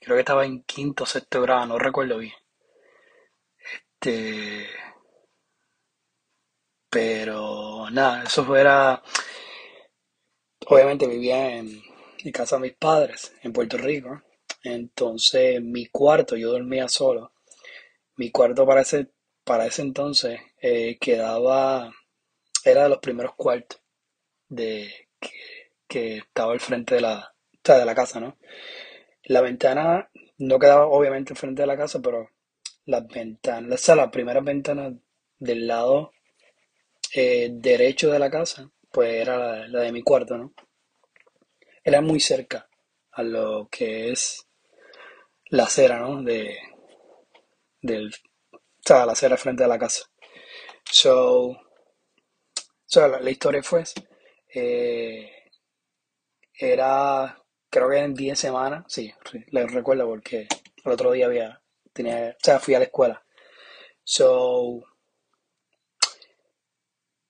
[0.00, 2.34] creo que estaba en quinto o sexto grado, no recuerdo bien.
[4.00, 4.68] Este,
[6.90, 9.02] pero nada, eso fuera.
[10.68, 11.82] Obviamente vivía en,
[12.32, 14.22] casa de mis padres, en Puerto Rico.
[14.66, 17.32] Entonces, mi cuarto, yo dormía solo.
[18.16, 19.08] Mi cuarto para ese,
[19.44, 21.92] para ese entonces eh, quedaba.
[22.64, 23.80] Era de los primeros cuartos
[24.48, 25.08] de
[25.88, 28.38] que, estaba al frente de la, de la casa, ¿no?
[29.24, 32.30] La ventana no quedaba obviamente al frente de la casa, pero
[32.86, 34.94] las ventanas, o sea, las primeras ventanas
[35.38, 36.12] del lado
[37.14, 40.52] eh, derecho de la casa, pues era la, de mi cuarto, ¿no?
[41.84, 42.68] Era muy cerca
[43.12, 44.45] a lo que es
[45.50, 46.22] la acera, ¿no?
[46.22, 46.56] De,
[47.80, 48.12] del,
[48.52, 50.04] o sea, la acera frente a la casa.
[50.90, 51.56] So,
[52.84, 53.84] so la, historia fue,
[54.54, 55.30] eh,
[56.58, 59.12] era, creo que en 10 semanas, sí,
[59.50, 60.48] le recuerdo porque
[60.84, 63.24] el otro día había, tenía, o sea, fui a la escuela.
[64.04, 64.84] So,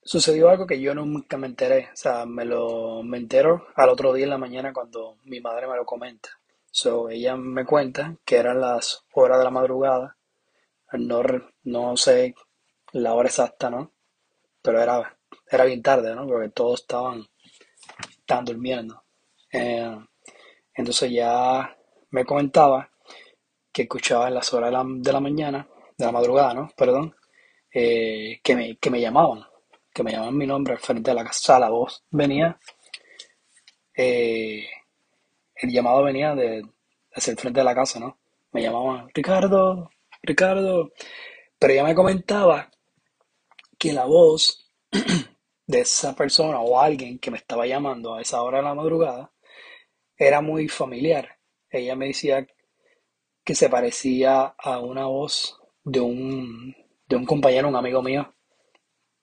[0.03, 1.91] sucedió algo que yo nunca me enteré.
[1.93, 5.67] O sea, me lo me entero al otro día en la mañana cuando mi madre
[5.67, 6.31] me lo comenta.
[6.79, 10.19] So, ella me cuenta que eran las horas de la madrugada.
[10.93, 11.23] No,
[11.65, 12.35] no sé
[12.93, 13.93] la hora exacta, ¿no?
[14.61, 15.19] Pero era,
[15.51, 16.27] era bien tarde, ¿no?
[16.27, 17.27] Porque todos estaban,
[18.11, 19.03] estaban durmiendo.
[19.51, 19.97] Eh,
[20.75, 21.75] entonces ya
[22.11, 22.91] me comentaba
[23.73, 26.71] que escuchaba en las horas de la, de la mañana, de la madrugada, ¿no?
[26.77, 27.17] Perdón,
[27.73, 29.47] eh, que, me, que me llamaban
[29.95, 31.59] que me llamaban mi nombre al frente de la casa.
[31.59, 32.61] la voz venía
[33.97, 34.67] eh,
[35.57, 36.63] el llamado venía de,
[37.13, 38.19] hacia el frente de la casa, ¿no?
[38.53, 39.91] Me llamaban, Ricardo,
[40.23, 40.93] Ricardo.
[41.59, 42.71] Pero ella me comentaba
[43.79, 44.71] que la voz
[45.67, 49.33] de esa persona o alguien que me estaba llamando a esa hora de la madrugada
[50.17, 51.39] era muy familiar.
[51.71, 52.47] Ella me decía
[53.45, 56.75] que se parecía a una voz de un,
[57.07, 58.35] de un compañero, un amigo mío,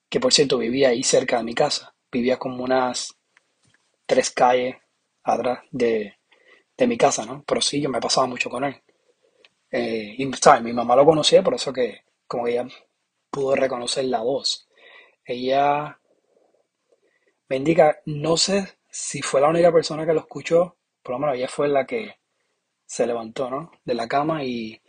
[0.08, 1.94] que por cierto vivía ahí cerca de mi casa.
[2.10, 3.16] Vivía como unas
[4.06, 4.76] tres calles
[5.22, 6.14] atrás de,
[6.76, 7.44] de mi casa, ¿no?
[7.46, 8.82] Pero sí, yo me pasaba mucho con él.
[9.70, 10.62] Eh, ¿sabes?
[10.62, 12.66] Mi mamá lo conocía, por eso que como ella
[13.30, 14.68] pudo reconocer la voz.
[15.24, 15.98] Ella
[17.48, 21.36] me indica, no sé si fue la única persona que lo escuchó, por lo menos
[21.36, 22.16] ella fue la que
[22.86, 23.72] se levantó, ¿no?
[23.84, 24.80] De la cama y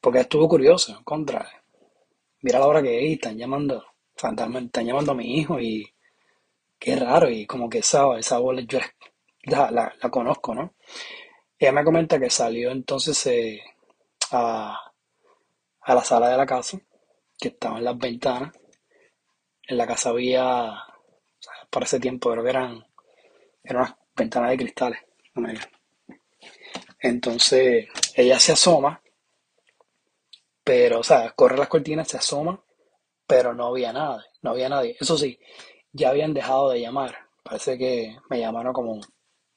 [0.00, 1.48] porque estuvo curioso, contra,
[2.40, 4.36] mira la hora que es, están llamando, están,
[4.84, 5.92] llamando a mi hijo y
[6.78, 8.78] qué raro y como que esa, esa voz yo
[9.44, 10.74] la, la conozco, ¿no?
[11.58, 13.62] Ella me comenta que salió entonces eh,
[14.32, 14.92] a,
[15.80, 16.78] a la sala de la casa,
[17.38, 18.52] que estaba en las ventanas.
[19.68, 20.74] En la casa había,
[21.70, 22.84] para ese tiempo creo que eran,
[23.62, 25.00] eran unas ventanas de cristales.
[27.00, 29.00] Entonces ella se asoma,
[30.64, 32.62] pero, o sea, corre las cortinas, se asoma,
[33.26, 34.96] pero no había nada, no había nadie.
[34.98, 35.38] Eso sí,
[35.92, 37.16] ya habían dejado de llamar.
[37.42, 39.00] Parece que me llamaron como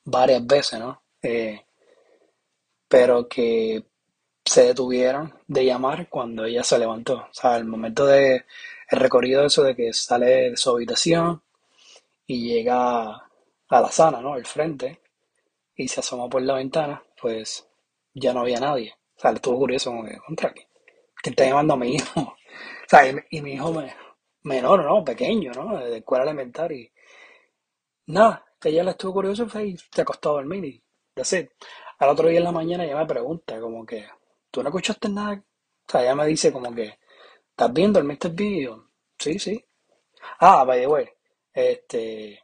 [0.06, 1.04] varias veces, ¿no?
[1.22, 1.66] Eh,
[2.88, 3.84] pero que
[4.46, 7.28] se detuvieron de llamar cuando ella se levantó.
[7.30, 8.46] O sea, el momento de
[8.90, 11.42] el recorrido de eso de que sale de su habitación
[12.28, 14.38] y llega a la sala, ¿no?
[14.38, 15.02] El frente
[15.76, 17.68] y se asoma por la ventana, pues
[18.14, 18.94] ya no había nadie.
[19.18, 20.68] O sea, le estuvo curioso como que, contra que,
[21.22, 22.20] que está llamando a mi hijo.
[22.22, 22.36] o
[22.88, 23.74] sea, y, mi hijo
[24.44, 25.04] menor, ¿no?
[25.04, 25.78] Pequeño, ¿no?
[25.80, 26.72] De escuela elemental
[28.08, 30.84] nada, ella le estuvo curioso y se acostó a dormir y
[31.20, 31.48] así.
[32.00, 34.06] Al otro día en la mañana ella me pregunta como que,
[34.52, 35.44] ¿tú no escuchaste nada?
[35.88, 37.00] O sea, ella me dice como que,
[37.52, 38.32] ¿estás viendo el Mr.
[38.32, 38.90] Video?
[39.18, 39.64] Sí, sí.
[40.40, 41.08] Ah, by the way,
[41.54, 42.44] este,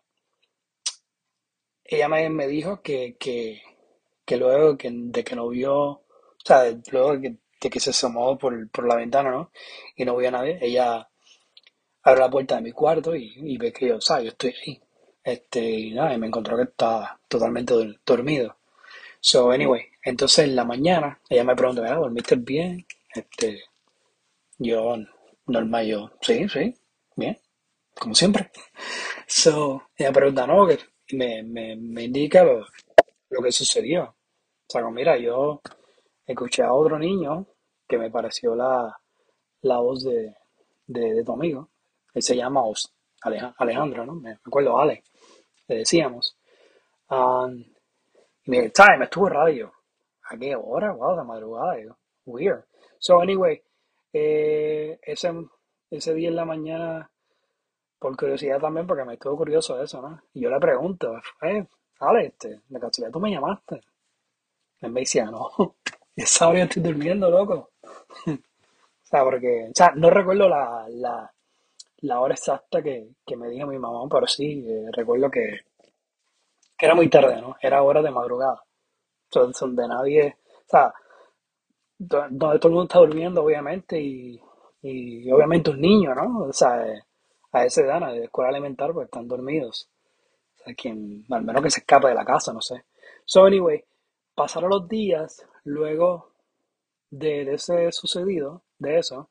[1.84, 3.62] ella me, dijo que, que,
[4.26, 6.06] que luego que, de que no vio, o
[6.46, 9.52] sea, luego de que, que se asomó por, por la ventana, ¿no?
[9.96, 11.10] Y no vio a nadie, ella
[12.04, 14.54] abre la puerta de mi cuarto y, y ve que yo, o sea, yo estoy
[14.66, 14.82] ahí.
[15.24, 17.74] Este, y nada, y me encontró que estaba totalmente
[18.06, 18.58] dormido.
[19.20, 22.86] So, anyway, entonces en la mañana ella me pregunta, ¿ah, ¿dormiste bien?
[23.14, 23.64] Este,
[24.58, 24.96] yo,
[25.48, 26.74] normal, yo, sí, sí,
[27.16, 27.38] bien,
[28.00, 28.52] como siempre.
[29.28, 30.78] So, ella pregunta, no, que
[31.16, 32.66] me, me, me indica lo,
[33.44, 34.04] que sucedió.
[34.04, 34.16] O
[34.68, 35.62] sea, como, mira, yo
[36.26, 37.48] escuché a otro niño
[37.88, 39.00] que me pareció la,
[39.62, 40.36] la voz de,
[40.88, 41.70] de, tu amigo.
[42.14, 42.64] Él se llama
[43.58, 44.16] Alejandro, ¿no?
[44.16, 45.04] Me acuerdo, Ale,
[45.72, 46.38] le decíamos.
[47.10, 47.64] Um,
[48.46, 49.72] y me time, estuvo radio.
[50.30, 50.92] ¿A qué hora?
[50.92, 51.76] Wow, de madrugada.
[52.26, 52.64] weird.
[53.00, 53.62] So, anyway,
[54.14, 55.34] eh, ese,
[55.90, 57.10] ese día en la mañana,
[58.00, 60.22] por curiosidad también, porque me estuvo curioso eso, ¿no?
[60.34, 61.66] Y yo le pregunto, eh,
[62.00, 63.82] Ale, este, de casualidad tú me llamaste.
[64.82, 65.50] Él me decía, no,
[66.16, 67.72] esa hora yo estoy durmiendo, loco.
[68.28, 68.38] o
[69.04, 71.34] sea, porque, o sea, no recuerdo la, la,
[72.02, 75.62] la hora exacta que, que me dijo mi mamá, pero sí, eh, recuerdo que
[76.80, 77.56] era muy tarde, ¿no?
[77.62, 78.64] Era hora de madrugada.
[79.32, 80.94] Donde nadie, o sea,
[81.98, 84.42] donde todo el mundo está durmiendo, obviamente, y,
[84.82, 86.46] y obviamente un niño, ¿no?
[86.46, 86.84] O sea,
[87.52, 89.90] a esa edad, de escuela elemental, pues están dormidos.
[90.56, 92.86] O sea, quien, al menos que se escape de la casa, no sé.
[93.26, 93.84] So, anyway,
[94.36, 96.32] pasaron los días luego
[97.10, 99.30] de, de ese sucedido, de eso,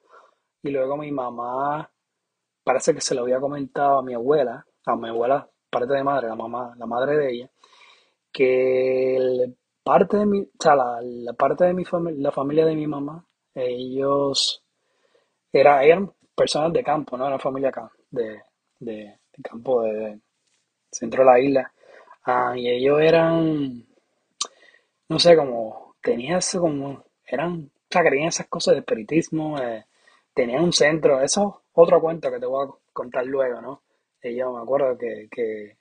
[0.63, 1.91] y luego mi mamá,
[2.65, 6.29] parece que se lo había comentado a mi abuela, a mi abuela parte de madre,
[6.29, 7.51] la mamá, la madre de ella,
[8.33, 12.87] que parte de mi, o sea, la, parte de mi familia, la familia de mi
[12.87, 14.63] mamá, ellos
[15.53, 17.73] era, eran personas de campo, no era familia
[18.11, 18.43] de,
[18.79, 20.21] de, campo de,
[20.91, 21.73] centro de la isla.
[22.25, 23.87] Ah, y ellos eran,
[25.09, 29.87] no sé, como, tenían eso como, eran, o esas cosas de espiritismo, eh,
[30.35, 33.83] tenían un centro, eso es otro cuento que te voy a contar luego, ¿no?
[34.23, 35.79] Y yo me acuerdo que, que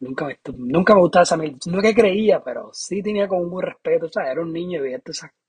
[0.00, 4.06] nunca, me, nunca me gustaba esa no que creía, pero sí tenía como un respeto,
[4.06, 5.02] o sea, era un niño y veía,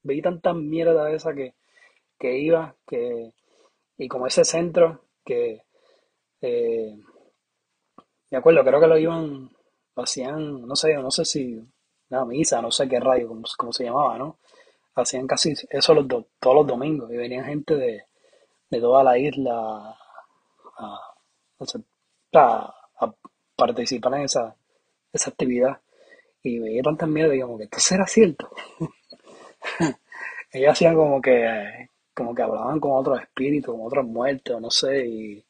[0.03, 1.55] veía tanta mierda de esa que,
[2.17, 3.31] que iba, que,
[3.97, 5.61] y como ese centro que,
[6.41, 6.97] eh,
[8.31, 9.49] me acuerdo, creo que lo iban,
[9.95, 11.59] lo hacían, no sé, no sé si,
[12.09, 14.39] una misa, no sé qué radio, como, se llamaba, ¿no?
[14.95, 16.07] Hacían casi eso los
[16.39, 18.03] todos los domingos y venían gente de,
[18.69, 19.97] de toda la isla
[20.77, 21.01] a,
[23.55, 24.55] participar en esa,
[25.13, 25.79] esa actividad.
[26.43, 28.49] Y veía tantas miedo, digamos que esto será cierto.
[30.51, 35.05] Ellos hacían como que, como que hablaban con otros espíritus, con otros muertos, no sé,
[35.05, 35.45] y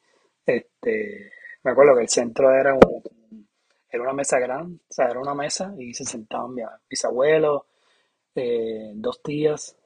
[0.46, 1.32] este,
[1.64, 3.48] me acuerdo que el centro era un,
[3.90, 6.56] era una mesa grande, o sea, era una mesa y se sentaban
[6.90, 7.64] mis abuelos,
[8.36, 9.78] eh, dos tías,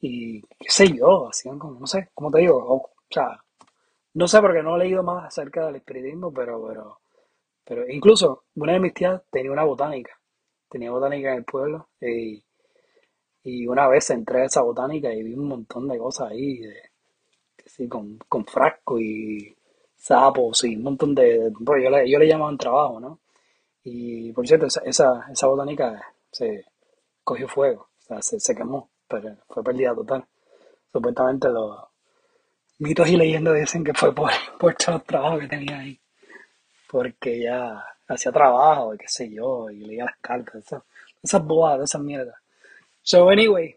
[0.00, 3.42] y qué sé yo, hacían como, no sé, como te digo, o, sea,
[4.14, 7.00] no sé porque no he leído más acerca del espiritismo, pero, pero,
[7.64, 10.18] pero incluso una de mis tías tenía una botánica,
[10.68, 12.42] tenía botánica en el pueblo, y,
[13.42, 16.76] y una vez entré a esa botánica y vi un montón de cosas ahí, de,
[17.66, 19.54] sí, con, con frasco y
[19.96, 21.50] sapos y un montón de...
[21.60, 23.20] Bueno, yo, le, yo le llamaban trabajo, ¿no?
[23.84, 24.82] Y por cierto, esa,
[25.30, 26.64] esa, botánica se
[27.24, 30.24] cogió fuego, o sea, se, se quemó, pero fue pérdida total.
[30.92, 31.76] Supuestamente los
[32.78, 36.00] mitos y leyendas dicen que fue por, por todo el trabajo que tenía ahí.
[36.90, 40.82] Porque ya hacía trabajo y qué sé yo, y leía las cartas, esas,
[41.22, 42.36] esas bobadas, esas mierdas.
[43.02, 43.76] So, anyway,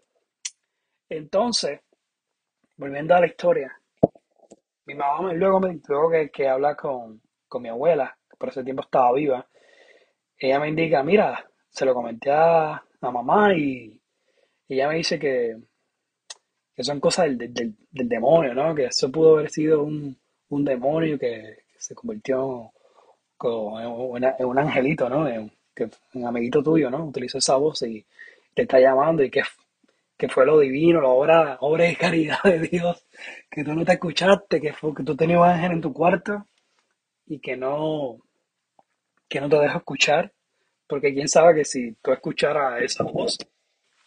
[1.10, 1.82] entonces,
[2.78, 3.78] volviendo a la historia,
[4.86, 8.64] mi mamá luego me luego que, que habla con, con mi abuela, que por ese
[8.64, 9.46] tiempo estaba viva,
[10.38, 14.01] ella me indica, mira, se lo comenté a la mamá y,
[14.76, 15.58] ella me dice que,
[16.76, 18.74] que son cosas del, del, del, demonio, ¿no?
[18.76, 20.18] Que eso pudo haber sido un,
[20.50, 22.72] un demonio que, se convirtió
[23.44, 25.28] en, un angelito, ¿no?
[25.28, 27.06] En, que, un amiguito tuyo, ¿no?
[27.06, 28.06] Utilizó esa voz y
[28.54, 29.42] te está llamando y que
[30.22, 33.04] que fue lo divino, la obra, obra de caridad de Dios,
[33.50, 36.46] que tú no te escuchaste, que fue que tú tenías ángel en tu cuarto
[37.26, 38.20] y que no,
[39.28, 40.32] que no te deja escuchar,
[40.86, 43.36] porque quién sabe que si tú escucharas esa voz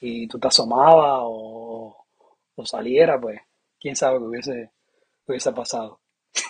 [0.07, 1.97] y tú te asomabas o,
[2.57, 3.41] o saliera, pues
[3.81, 4.71] quién sabe que hubiese,
[5.27, 5.99] hubiese pasado.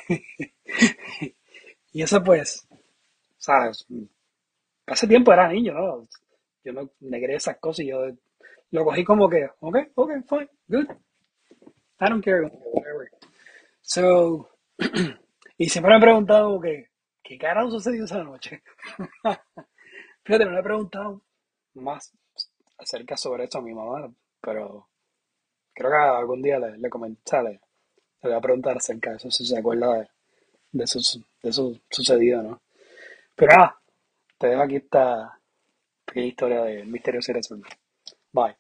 [1.93, 2.67] y eso pues,
[3.39, 3.87] sabes,
[4.87, 6.09] hace tiempo era niño, ¿no?
[6.65, 8.07] Yo no negré esas cosas y yo
[8.73, 10.91] lo cogí como que, ok, ok, fine, good.
[12.01, 13.09] I don't care, whatever.
[13.83, 14.49] So,
[15.59, 18.65] y siempre me he preguntado ¿qué carajo sucedió esa noche?
[20.25, 21.23] Fíjate, no le he preguntado
[21.75, 22.13] más
[22.79, 24.11] acerca sobre esto a mi mamá,
[24.41, 24.89] pero
[25.73, 27.61] creo que algún día le, le comenté, le,
[28.23, 30.09] voy a preguntar acerca de eso, si se acuerda de,
[30.73, 30.85] de,
[31.43, 32.61] de eso sucedido, ¿no?
[33.35, 33.79] Pero nada,
[34.39, 35.39] te dejo aquí esta
[36.05, 37.67] pequeña historia de Misterio Cerebro.
[38.33, 38.57] Bye.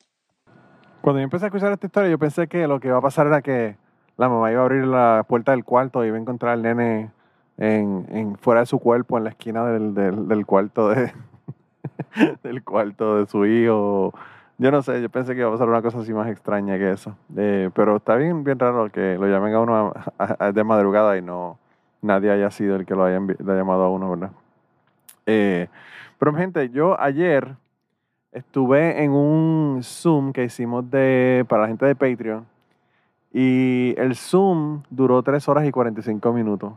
[1.00, 3.26] Cuando yo empecé a escuchar esta historia, yo pensé que lo que iba a pasar
[3.26, 3.76] era que
[4.16, 7.10] la mamá iba a abrir la puerta del cuarto y iba a encontrar al nene
[7.58, 11.12] en, en fuera de su cuerpo, en la esquina del, del, del cuarto de
[12.42, 14.12] del cuarto de su hijo.
[14.58, 16.92] Yo no sé, yo pensé que iba a pasar una cosa así más extraña que
[16.92, 17.16] eso.
[17.36, 19.92] Eh, pero está bien, bien raro que lo llamen a uno
[20.54, 21.58] de madrugada y no
[22.02, 24.30] nadie haya sido el que lo haya, llamado a uno, ¿verdad?
[25.26, 25.68] Eh,
[26.18, 27.56] pero gente, yo ayer
[28.30, 32.46] estuve en un Zoom que hicimos de, para la gente de Patreon
[33.32, 36.74] y el Zoom duró 3 horas y 45 minutos.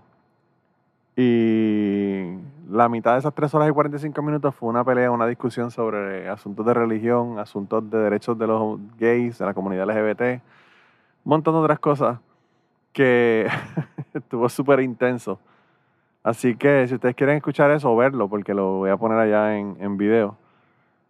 [1.19, 2.37] Y
[2.69, 6.29] la mitad de esas 3 horas y 45 minutos fue una pelea, una discusión sobre
[6.29, 10.41] asuntos de religión, asuntos de derechos de los gays, de la comunidad LGBT, un
[11.23, 12.19] montón de otras cosas
[12.93, 13.47] que
[14.13, 15.39] estuvo súper intenso.
[16.21, 19.57] Así que si ustedes quieren escuchar eso o verlo, porque lo voy a poner allá
[19.57, 20.37] en, en video,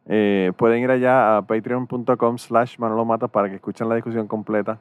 [0.06, 4.80] eh, pueden ir allá a patreon.com slash para que escuchen la discusión completa.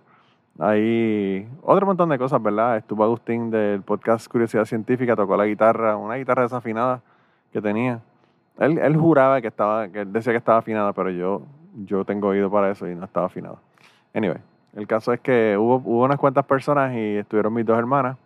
[0.59, 2.79] Hay otro montón de cosas, ¿verdad?
[2.79, 7.03] Estuvo Agustín del podcast Curiosidad Científica, tocó la guitarra, una guitarra desafinada
[7.53, 8.01] que tenía.
[8.59, 11.43] Él, él juraba que estaba, que él decía que estaba afinada, pero yo,
[11.85, 13.57] yo tengo oído para eso y no estaba afinada.
[14.15, 14.39] Anyway,
[14.75, 18.17] el caso es que hubo, hubo unas cuantas personas y estuvieron mis dos hermanas.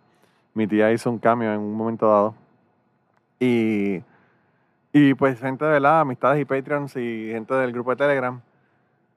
[0.53, 2.35] Mi tía hizo un cambio en un momento dado.
[3.39, 4.01] Y
[4.93, 8.41] y pues gente la amistades y Patreons y gente del grupo de Telegram.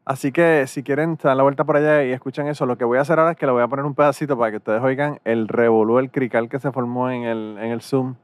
[0.04, 2.98] Así que si quieren dar la vuelta por allá y escuchan eso, lo que voy
[2.98, 5.18] a hacer ahora es que le voy a poner un pedacito para que ustedes oigan
[5.24, 8.16] el revolú, el crical que se formó en el, en el Zoom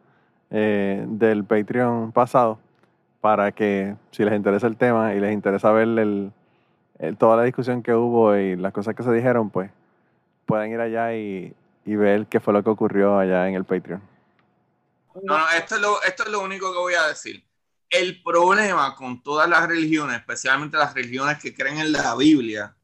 [0.50, 2.58] eh, del Patreon pasado,
[3.22, 6.32] para que si les interesa el tema y les interesa ver el,
[7.16, 9.70] toda la discusión que hubo y las cosas que se dijeron, pues
[10.44, 11.54] puedan ir allá y,
[11.86, 14.02] y ver qué fue lo que ocurrió allá en el Patreon.
[15.22, 17.42] No, no, esto es, lo, esto es lo único que voy a decir.
[17.90, 22.74] El problema con todas las religiones, especialmente las religiones que creen en la Biblia,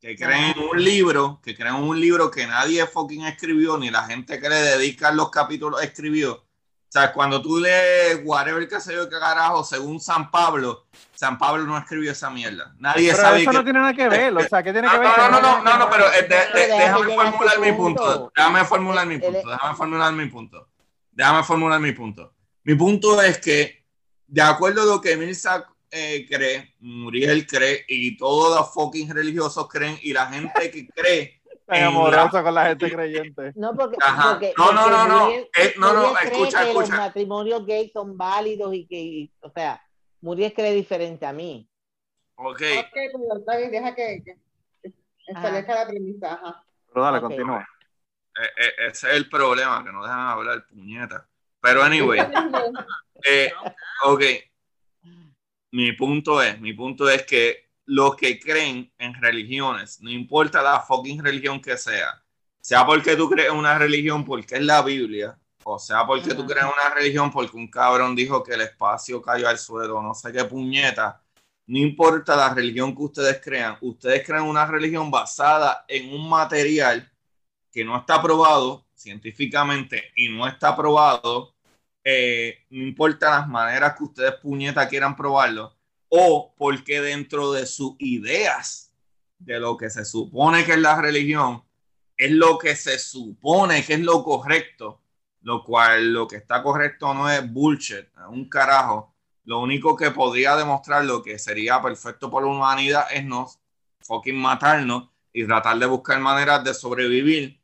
[0.00, 3.90] que creen en un libro, que creen en un libro que nadie fucking escribió, ni
[3.90, 6.32] la gente que le dedica los capítulos escribió.
[6.34, 11.36] O sea, cuando tú lees whatever que se yo que carajo, según San Pablo, San
[11.38, 12.74] Pablo no escribió esa mierda.
[12.78, 15.08] Nadie pero sabe eso no tiene nada que ver, o sea, ¿qué tiene que ver?
[15.18, 18.32] No, no, no, no, no, pero eh, déjame formular mi punto.
[18.34, 19.50] Déjame formular mi punto.
[19.50, 20.68] Déjame formular mi punto
[21.18, 22.32] déjame formular mi punto.
[22.62, 23.77] Mi punto es que
[24.28, 29.66] de acuerdo a lo que Mirza eh, cree, Muriel cree y todos los fucking religiosos
[29.68, 31.40] creen y la gente que cree.
[31.68, 33.52] Amoroso con la gente creyente.
[33.56, 35.26] No, porque, No, no, porque no, no.
[35.26, 36.88] Muriel- Eh, no, no, Muriel cree escucha, que escucha.
[36.88, 39.82] los matrimonios gays son válidos y que, y- o sea,
[40.20, 41.68] Muriel cree diferente a mí.
[42.36, 42.60] Ok, Ok,
[42.94, 44.22] pero está bien, deja que,
[44.82, 44.92] que
[45.26, 46.34] establezca la premisa.
[46.34, 46.64] ajá.
[46.92, 47.68] Pero dale, continúa.
[48.40, 51.27] eh, eh, ese es el problema, que no dejan hablar, puñeta.
[51.60, 52.20] Pero anyway,
[53.24, 53.52] eh,
[54.04, 54.22] ok.
[55.70, 60.80] Mi punto es, mi punto es que los que creen en religiones, no importa la
[60.80, 62.22] fucking religión que sea,
[62.60, 66.64] sea porque tú crees una religión porque es la Biblia, o sea porque tú crees
[66.64, 70.44] una religión porque un cabrón dijo que el espacio cayó al suelo, no sé qué
[70.44, 71.22] puñeta,
[71.66, 77.10] no importa la religión que ustedes crean, ustedes crean una religión basada en un material
[77.70, 81.54] que no está probado científicamente y no está probado,
[82.04, 85.74] eh, no importa las maneras que ustedes puñeta quieran probarlo,
[86.08, 88.92] o porque dentro de sus ideas
[89.38, 91.62] de lo que se supone que es la religión,
[92.16, 95.00] es lo que se supone que es lo correcto,
[95.42, 99.14] lo cual lo que está correcto no es bullshit, es un carajo.
[99.44, 103.48] Lo único que podría demostrar lo que sería perfecto por la humanidad es no
[104.00, 107.57] fucking matarnos y tratar de buscar maneras de sobrevivir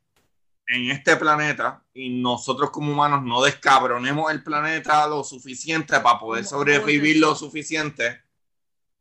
[0.66, 6.44] en este planeta y nosotros como humanos no descabronemos el planeta lo suficiente para poder
[6.44, 8.22] sobrevivir lo suficiente.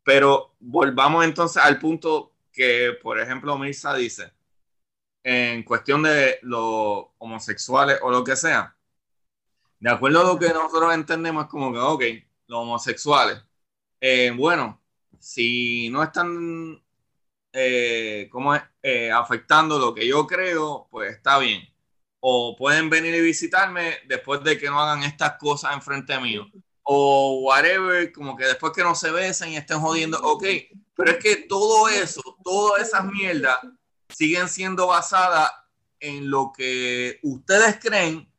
[0.03, 4.33] Pero volvamos entonces al punto que, por ejemplo, Mirza dice,
[5.23, 8.75] en cuestión de los homosexuales o lo que sea,
[9.79, 12.03] de acuerdo a lo que nosotros entendemos, es como que, ok,
[12.47, 13.41] los homosexuales,
[14.01, 14.81] eh, bueno,
[15.19, 16.81] si no están,
[17.53, 18.61] eh, ¿cómo es?
[18.85, 21.61] Eh, afectando lo que yo creo, pues está bien.
[22.19, 26.45] O pueden venir y visitarme después de que no hagan estas cosas enfrente mío.
[26.83, 30.43] O whatever, como que después que no se besen y estén jodiendo, ok.
[30.95, 33.57] Pero es que todo eso, todas esas mierdas
[34.09, 35.49] siguen siendo basadas
[36.01, 38.29] en lo que ustedes creen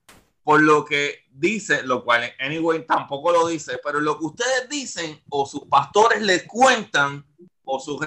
[0.42, 5.22] por lo que dice, lo cual anyway tampoco lo dice, pero lo que ustedes dicen
[5.30, 7.26] o sus pastores les cuentan
[7.64, 7.98] o sus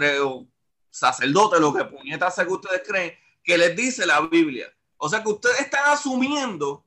[0.97, 4.67] sacerdotes, lo que puñeta sea que ustedes creen, que les dice la Biblia.
[4.97, 6.83] O sea que ustedes están asumiendo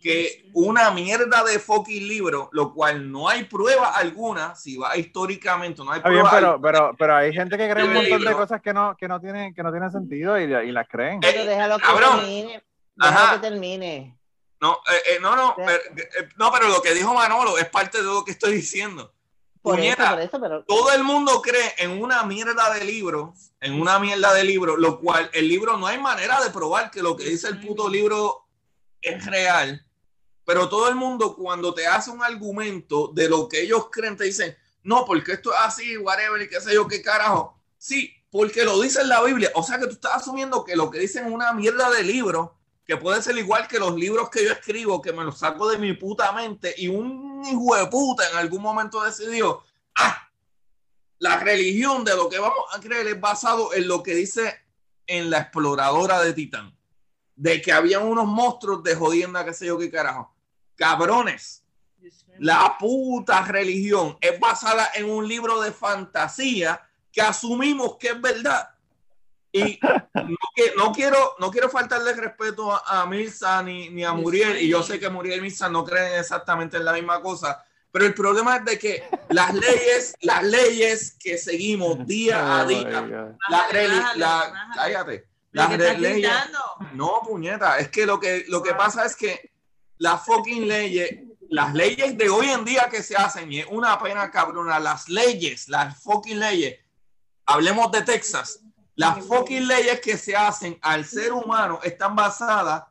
[0.00, 5.82] que una mierda de fucking libro, lo cual no hay prueba alguna, si va históricamente,
[5.82, 8.32] no hay Está bien, prueba pero, pero, pero hay gente que cree un montón de
[8.32, 11.16] cosas que no, que no tienen, que no tienen sentido y, y las creen.
[11.16, 12.20] Eh, Pero déjalo que cabrón.
[12.20, 12.62] termine.
[12.98, 13.20] Ajá.
[13.20, 14.18] Déjalo que termine.
[14.60, 17.98] No, eh, eh, no, no, pero, eh, no, pero lo que dijo Manolo es parte
[17.98, 19.12] de lo que estoy diciendo.
[19.66, 20.64] Por Puñeta, eso, por eso, pero.
[20.64, 25.00] Todo el mundo cree en una mierda de libro, en una mierda de libro, lo
[25.00, 28.46] cual el libro no hay manera de probar que lo que dice el puto libro
[29.02, 29.84] es real.
[30.44, 34.22] Pero todo el mundo cuando te hace un argumento de lo que ellos creen, te
[34.22, 37.60] dicen, no, porque esto es así, whatever, y qué sé yo, qué carajo.
[37.76, 39.50] Sí, porque lo dice en la Biblia.
[39.56, 42.56] O sea que tú estás asumiendo que lo que dicen es una mierda de libro,
[42.86, 45.78] que puede ser igual que los libros que yo escribo, que me los saco de
[45.78, 49.62] mi puta mente, y un hijo de puta en algún momento decidió,
[49.96, 50.30] ah,
[51.18, 54.54] la religión de lo que vamos a creer es basado en lo que dice
[55.06, 56.76] en la exploradora de Titán,
[57.34, 60.32] de que había unos monstruos de jodienda, qué sé yo qué carajo.
[60.76, 61.64] Cabrones,
[62.38, 66.80] la puta religión es basada en un libro de fantasía
[67.10, 68.75] que asumimos que es verdad.
[69.58, 69.78] Y
[70.14, 74.58] no, que- no quiero, no quiero faltarle respeto a, a Mirza ni, ni a Muriel,
[74.60, 74.98] y yo sé.
[75.00, 78.64] que Muriel y Mirza no creen exactamente en la misma cosa, pero el problema es
[78.64, 82.90] de que las leyes, las leyes que seguimos día a Oh día,
[83.48, 84.74] la, la- bájale.
[84.74, 86.30] cállate, las leyes,
[86.94, 89.52] no, puñeta, es que lo que, lo que pasa es que
[89.98, 93.98] las fucking leyes, las leyes de hoy en día que se hacen, y es una
[93.98, 96.78] pena cabrona, las leyes, las fucking leyes,
[97.46, 98.60] hablemos de Texas,
[98.96, 102.84] las fucking leyes que se hacen al ser humano están basadas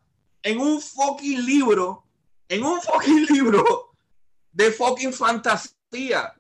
[0.43, 2.05] en un fucking libro,
[2.47, 3.91] en un fucking libro
[4.51, 6.33] de fucking fantasía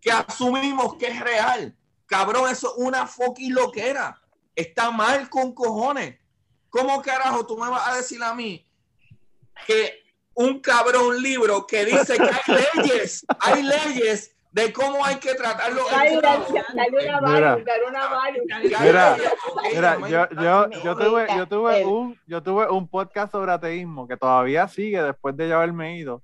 [0.00, 1.76] que asumimos que es real.
[2.06, 4.20] Cabrón, eso es una fucking loquera.
[4.54, 6.18] Está mal con cojones.
[6.68, 8.66] ¿Cómo carajo tú me vas a decir a mí
[9.66, 10.02] que
[10.34, 15.82] un cabrón libro que dice que hay leyes, hay leyes de cómo hay que tratarlo?
[15.90, 17.50] Dale, dale, que dale una Mira.
[17.50, 17.84] Mario, dale
[18.68, 19.16] una Mira.
[19.72, 24.16] Mira, yo, yo, yo tuve, yo tuve un, yo tuve un podcast sobre ateísmo que
[24.16, 26.22] todavía sigue después de yo haberme ido.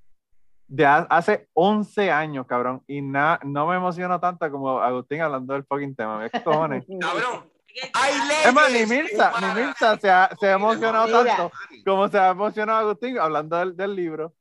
[0.66, 2.82] De ha- hace 11 años, cabrón.
[2.86, 6.28] Y na- no me emociono tanto como Agustín hablando del fucking tema.
[6.28, 6.84] ¿Qué cojones?
[7.00, 7.50] Cabrón,
[7.94, 8.46] hay leyes.
[8.46, 11.50] Es más, ni Mirza, ni Mirza se ha, se ha emocionado tanto
[11.86, 14.34] como se ha emocionado Agustín hablando del, del libro.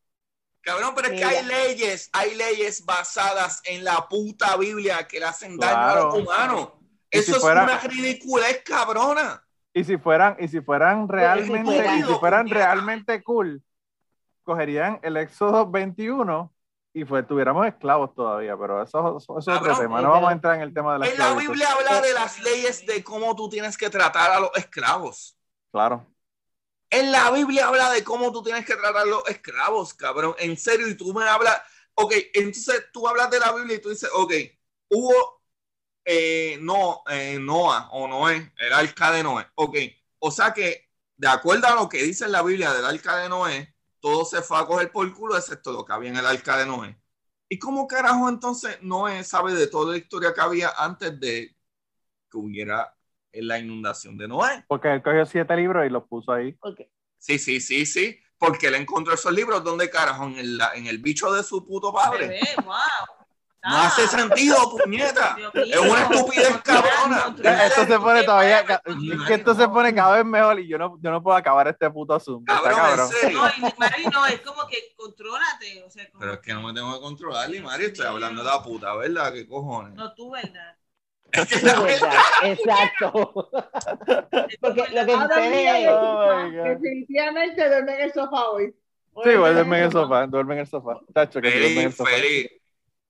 [0.62, 1.30] Cabrón, pero es que Mira.
[1.39, 6.01] hay leyes, hay leyes basadas en la puta Biblia que le hacen daño Claro.
[6.01, 6.70] a los humanos.
[7.10, 9.41] Eso si es fuera- una ridiculez, cabrona.
[9.74, 13.64] Y si fueran, y si fueran realmente, y si fueran realmente cool,
[14.43, 16.53] cogerían el Éxodo 21
[16.93, 20.01] y pues tuviéramos esclavos todavía, pero eso, eso- eso es otro tema.
[20.01, 21.51] No vamos a entrar en el tema de la En la esclavitud.
[21.51, 25.38] Biblia habla de las leyes de cómo tú tienes que tratar a los esclavos.
[25.72, 26.05] Claro.
[26.89, 30.35] En la Biblia habla de cómo tú tienes que tratar a los esclavos, cabrón.
[30.39, 31.61] En serio, y tú me hablas.
[31.95, 34.33] Ok, entonces tú hablas de la Biblia y tú dices, ok,
[34.89, 35.38] hubo
[36.09, 39.45] eh, no, eh, Noah o Noé, el arca de Noé.
[39.55, 39.75] Ok,
[40.19, 43.29] o sea que, de acuerdo a lo que dice en la Biblia del arca de
[43.29, 46.57] Noé, todo se fue a coger por culo, excepto lo que había en el arca
[46.57, 46.97] de Noé.
[47.49, 51.57] ¿Y cómo carajo entonces Noé sabe de toda la historia que había antes de
[52.31, 52.96] que hubiera
[53.41, 54.65] la inundación de Noé?
[54.67, 56.55] Porque él cogió siete libros y los puso ahí.
[56.61, 56.81] Ok.
[57.17, 58.19] Sí, sí, sí, sí.
[58.38, 61.91] Porque él encontró esos libros donde carajo, en el, en el bicho de su puto
[61.91, 62.27] padre.
[62.27, 63.17] Bebé, wow.
[63.63, 65.35] No hace sentido, puñeta.
[65.53, 67.35] Es una estupidez cabrona.
[67.65, 71.11] Esto se pone todavía, que esto se pone cada vez mejor y yo no, yo
[71.11, 72.43] no puedo acabar este puto Zoom.
[72.47, 73.09] Está Cabrón, cabrón.
[73.11, 73.41] en serio.
[73.41, 75.83] No, y Mari, no, es como que contrólate.
[75.83, 77.85] O sea, como Pero es que no me tengo que controlar, Limari.
[77.85, 79.33] Estoy hablando de la puta, ¿verdad?
[79.33, 79.95] ¿Qué cojones?
[79.95, 80.76] No, tú, ¿verdad?
[81.41, 82.13] Es que Es la verdad,
[82.43, 83.11] exacto.
[84.61, 86.49] Porque lo que sucede Oh.
[86.63, 88.75] Definitivamente duerme en el sofá hoy.
[89.23, 90.99] Sí, duerme en el sofá, duerme en el sofá.
[91.13, 92.09] Tacho, que sí, duerme en el Feliz, sofá.
[92.11, 92.51] feliz.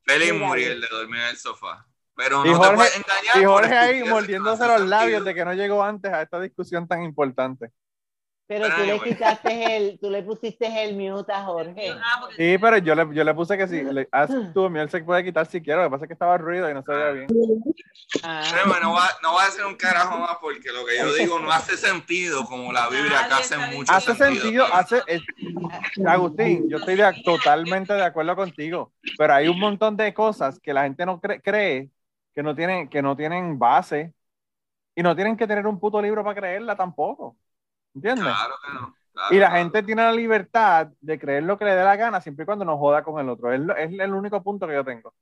[0.05, 1.85] Feliz de dormir en el sofá.
[2.15, 3.37] Pero Y no te Jorge- puedes engañar.
[3.41, 7.03] Y Jorge ahí mordiéndose los labios de que no llegó antes a esta discusión tan
[7.03, 7.71] importante.
[8.47, 11.91] Pero tú le quitaste el, tú le pusiste el mute a Jorge.
[12.01, 13.83] Ah, Sí, pero yo le, yo le puse que sí.
[13.83, 15.81] Le, haz tú, él se puede quitar si quiere.
[15.81, 17.27] Lo que pasa es que estaba ruido y no se veía bien.
[18.23, 21.13] Ah, Pero no va, no va a hacer un carajo más porque lo que yo
[21.13, 25.01] digo no hace sentido como la Biblia que hace mucho Hace sentido, hace.
[25.07, 25.21] es-
[26.05, 28.93] Agustín, yo estoy de- totalmente de acuerdo contigo.
[29.17, 31.89] Pero hay un montón de cosas que la gente no cree, cree
[32.33, 34.13] que no tienen, que no tienen base
[34.95, 37.35] y no tienen que tener un puto libro para creerla tampoco.
[37.97, 38.25] ¿Entiendes?
[38.25, 38.95] Claro que no.
[39.13, 39.63] claro, Y la claro.
[39.63, 42.65] gente tiene la libertad de creer lo que le dé la gana siempre y cuando
[42.65, 43.51] no joda con el otro.
[43.51, 45.13] Es, el único punto que yo tengo.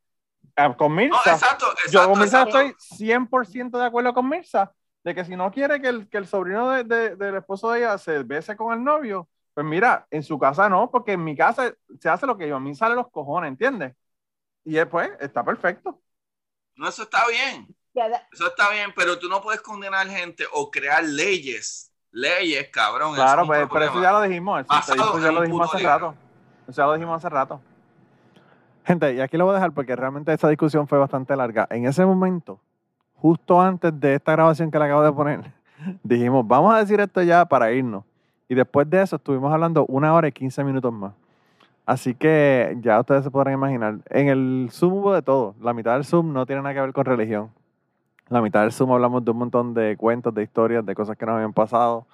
[0.55, 2.59] Ah, Con No, Mirza, exacto, yo con Mirza exacto.
[2.59, 4.71] estoy 100% de acuerdo con Mirza,
[5.03, 7.79] de que si no quiere que el, que el sobrino de- de- del esposo de
[7.79, 11.35] ella se bese con el novio, pues mira, en su casa no, porque en mi
[11.35, 13.93] casa se hace lo que yo, a mí sale los cojones, ¿entiendes?
[14.65, 16.01] Y después está perfecto.
[16.75, 17.67] No, eso está bien.
[18.31, 21.93] Eso está bien, pero tú no puedes condenar gente o crear leyes.
[22.15, 23.13] Leyes, cabrón.
[23.13, 26.15] Claro, es pues, pero eso ya lo dijimos, eso, ya lo dijimos hace rato.
[26.65, 27.59] Eso ya lo dijimos hace rato.
[28.85, 31.67] Gente, y aquí lo voy a dejar porque realmente esta discusión fue bastante larga.
[31.69, 32.57] En ese momento,
[33.15, 35.51] justo antes de esta grabación que le acabo de poner,
[36.03, 38.05] dijimos, vamos a decir esto ya para irnos.
[38.47, 41.11] Y después de eso estuvimos hablando una hora y 15 minutos más.
[41.85, 43.95] Así que ya ustedes se podrán imaginar.
[44.09, 45.53] En el Zoom hubo de todo.
[45.59, 47.51] La mitad del Zoom no tiene nada que ver con religión.
[48.29, 51.25] La mitad del Zoom hablamos de un montón de cuentos, de historias, de cosas que
[51.25, 52.07] nos habían pasado.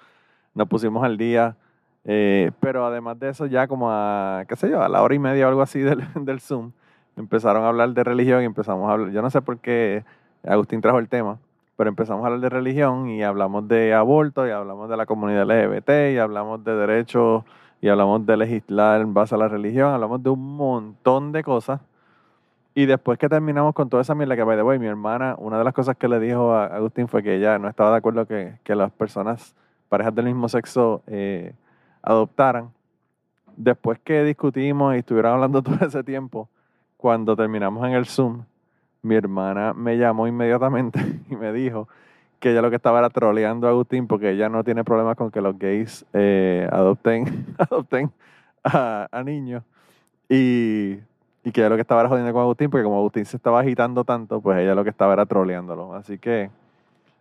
[0.54, 1.56] Nos pusimos al día.
[2.04, 5.18] Eh, pero además de eso, ya como a, qué sé yo, a la hora y
[5.18, 6.72] media o algo así del, del Zoom,
[7.16, 9.10] empezaron a hablar de religión y empezamos a hablar.
[9.10, 10.04] Yo no sé por qué
[10.44, 11.38] Agustín trajo el tema,
[11.76, 15.46] pero empezamos a hablar de religión y hablamos de aborto y hablamos de la comunidad
[15.46, 17.44] LGBT y hablamos de derechos
[17.80, 21.80] y hablamos de legislar en base a la religión, hablamos de un montón de cosas.
[22.74, 25.58] Y después que terminamos con toda esa mierda que, by the way, mi hermana, una
[25.58, 28.26] de las cosas que le dijo a Agustín fue que ella no estaba de acuerdo
[28.26, 29.54] que, que las personas,
[29.90, 31.54] parejas del mismo sexo, eh,
[32.02, 32.70] adoptaran.
[33.56, 36.48] Después que discutimos y estuvieron hablando todo ese tiempo,
[36.96, 38.44] cuando terminamos en el Zoom,
[39.02, 41.00] mi hermana me llamó inmediatamente
[41.30, 41.88] y me dijo
[42.40, 45.30] que ella lo que estaba era troleando a Agustín porque ella no tiene problemas con
[45.30, 48.10] que los gays eh, adopten, adopten
[48.64, 49.62] a, a niños.
[50.28, 50.98] Y,
[51.44, 53.60] y que ella lo que estaba era jodiendo con Agustín porque como Agustín se estaba
[53.60, 55.94] agitando tanto, pues ella lo que estaba era troleándolo.
[55.94, 56.50] Así que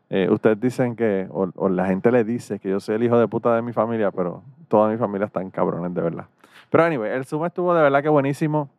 [0.09, 3.17] eh, ustedes dicen que, o, o la gente le dice que yo soy el hijo
[3.17, 6.25] de puta de mi familia, pero toda mi familia están cabrones, de verdad.
[6.69, 8.69] Pero anyway, el Zoom estuvo de verdad que buenísimo.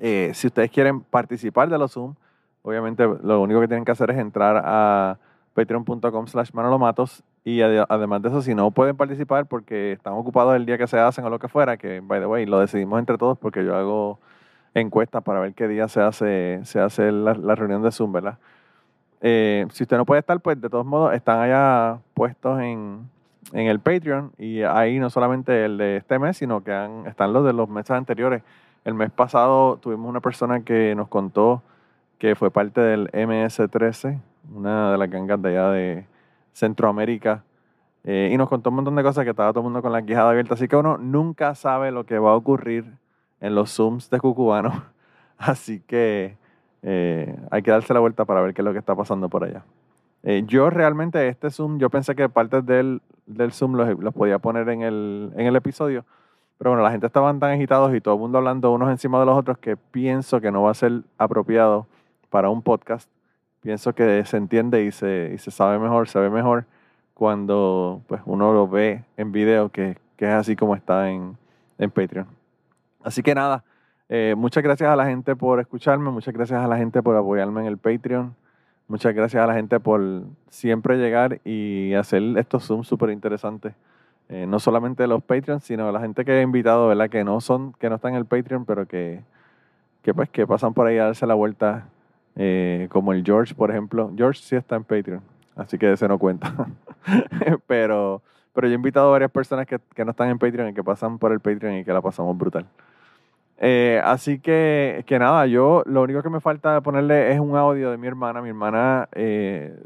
[0.00, 2.14] Eh, si ustedes quieren participar de los Zoom,
[2.62, 5.18] obviamente lo único que tienen que hacer es entrar a
[5.54, 10.56] patreon.com slash manolomatos y ade- además de eso, si no pueden participar porque están ocupados
[10.56, 12.98] el día que se hacen o lo que fuera, que by the way, lo decidimos
[12.98, 14.18] entre todos porque yo hago
[14.74, 18.38] encuestas para ver qué día se hace, se hace la, la reunión de Zoom, ¿verdad?
[19.20, 23.08] Eh, si usted no puede estar, pues de todos modos están allá puestos en,
[23.52, 26.72] en el Patreon y ahí no solamente el de este mes, sino que
[27.06, 28.42] están los de los meses anteriores.
[28.84, 31.62] El mes pasado tuvimos una persona que nos contó
[32.18, 34.20] que fue parte del MS-13,
[34.54, 36.06] una de las gangas de allá de
[36.52, 37.44] Centroamérica,
[38.04, 40.02] eh, y nos contó un montón de cosas que estaba todo el mundo con la
[40.02, 42.84] quijada abierta, así que uno nunca sabe lo que va a ocurrir
[43.40, 44.84] en los Zooms de Cucubano.
[45.38, 46.36] Así que
[46.82, 49.44] eh, hay que darse la vuelta para ver qué es lo que está pasando por
[49.44, 49.64] allá.
[50.22, 54.38] Eh, yo realmente este Zoom, yo pensé que partes del, del Zoom los, los podía
[54.38, 56.04] poner en el, en el episodio,
[56.56, 59.26] pero bueno, la gente estaban tan agitados y todo el mundo hablando unos encima de
[59.26, 61.86] los otros que pienso que no va a ser apropiado
[62.30, 63.08] para un podcast.
[63.60, 66.64] Pienso que se entiende y se, y se sabe mejor, se ve mejor
[67.14, 71.36] cuando pues, uno lo ve en video, que, que es así como está en,
[71.78, 72.26] en Patreon.
[73.04, 73.62] Así que nada,
[74.08, 77.60] eh, muchas gracias a la gente por escucharme, muchas gracias a la gente por apoyarme
[77.60, 78.34] en el Patreon,
[78.88, 83.74] muchas gracias a la gente por siempre llegar y hacer estos Zooms súper interesantes.
[84.30, 87.10] Eh, no solamente los Patreons, sino la gente que he invitado, ¿verdad?
[87.10, 89.20] Que no son, que no están en el Patreon, pero que,
[90.02, 91.88] que pues que pasan por ahí a darse la vuelta,
[92.36, 94.10] eh, como el George, por ejemplo.
[94.16, 95.20] George sí está en Patreon,
[95.56, 96.54] así que ese no cuenta.
[97.66, 98.22] pero,
[98.54, 100.82] pero yo he invitado a varias personas que, que no están en Patreon y que
[100.82, 102.66] pasan por el Patreon y que la pasamos brutal.
[103.58, 107.90] Eh, así que, que nada, yo lo único que me falta ponerle es un audio
[107.90, 108.42] de mi hermana.
[108.42, 109.78] Mi hermana eh,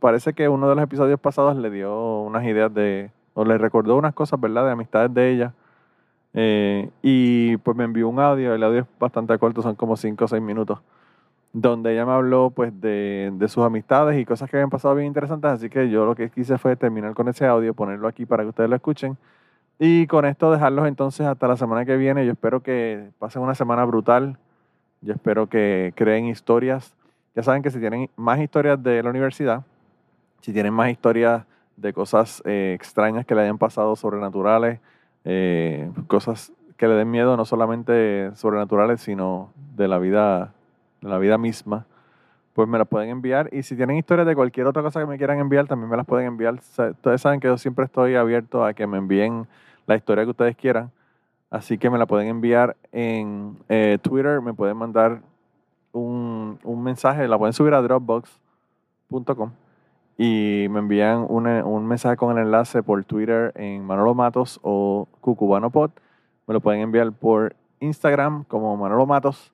[0.00, 3.96] parece que uno de los episodios pasados le dio unas ideas de, o le recordó
[3.96, 4.66] unas cosas, ¿verdad?
[4.66, 5.54] De amistades de ella.
[6.34, 10.24] Eh, y pues me envió un audio, el audio es bastante corto, son como 5
[10.24, 10.80] o 6 minutos,
[11.52, 15.06] donde ella me habló pues de, de sus amistades y cosas que habían pasado bien
[15.08, 15.50] interesantes.
[15.50, 18.50] Así que yo lo que quise fue terminar con ese audio, ponerlo aquí para que
[18.50, 19.16] ustedes lo escuchen.
[19.78, 22.24] Y con esto dejarlos entonces hasta la semana que viene.
[22.24, 24.38] Yo espero que pasen una semana brutal.
[25.00, 26.94] Yo espero que creen historias.
[27.34, 29.64] Ya saben que si tienen más historias de la universidad,
[30.40, 31.44] si tienen más historias
[31.76, 34.80] de cosas eh, extrañas que le hayan pasado, sobrenaturales,
[35.24, 40.52] eh, cosas que le den miedo, no solamente sobrenaturales, sino de la vida,
[41.00, 41.86] de la vida misma,
[42.54, 43.48] pues me las pueden enviar.
[43.52, 46.06] Y si tienen historias de cualquier otra cosa que me quieran enviar, también me las
[46.06, 46.54] pueden enviar.
[46.54, 49.46] Ustedes saben que yo siempre estoy abierto a que me envíen
[49.86, 50.90] la historia que ustedes quieran.
[51.50, 55.20] Así que me la pueden enviar en eh, Twitter, me pueden mandar
[55.92, 59.52] un, un mensaje, la pueden subir a dropbox.com
[60.18, 65.70] y me envían un mensaje con el enlace por Twitter en Manolo Matos o Cucubano
[65.70, 65.90] Pod.
[66.46, 69.52] Me lo pueden enviar por Instagram como Manolo Matos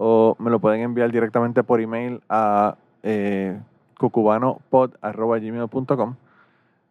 [0.00, 3.58] o me lo pueden enviar directamente por email a eh,
[3.98, 6.14] cucubanopod.gmail.com.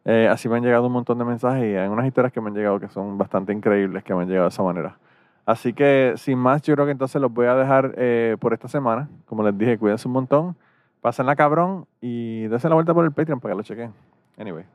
[0.06, 2.50] Eh, así me han llegado un montón de mensajes y hay unas historias que me
[2.50, 4.98] han llegado que son bastante increíbles que me han llegado de esa manera.
[5.46, 8.68] Así que sin más, yo creo que entonces los voy a dejar eh, por esta
[8.68, 9.08] semana.
[9.26, 10.58] Como les dije, cuídense un montón,
[11.00, 13.94] pásenla cabrón y dense la vuelta por el Patreon para que lo chequen.
[14.38, 14.66] Anyway,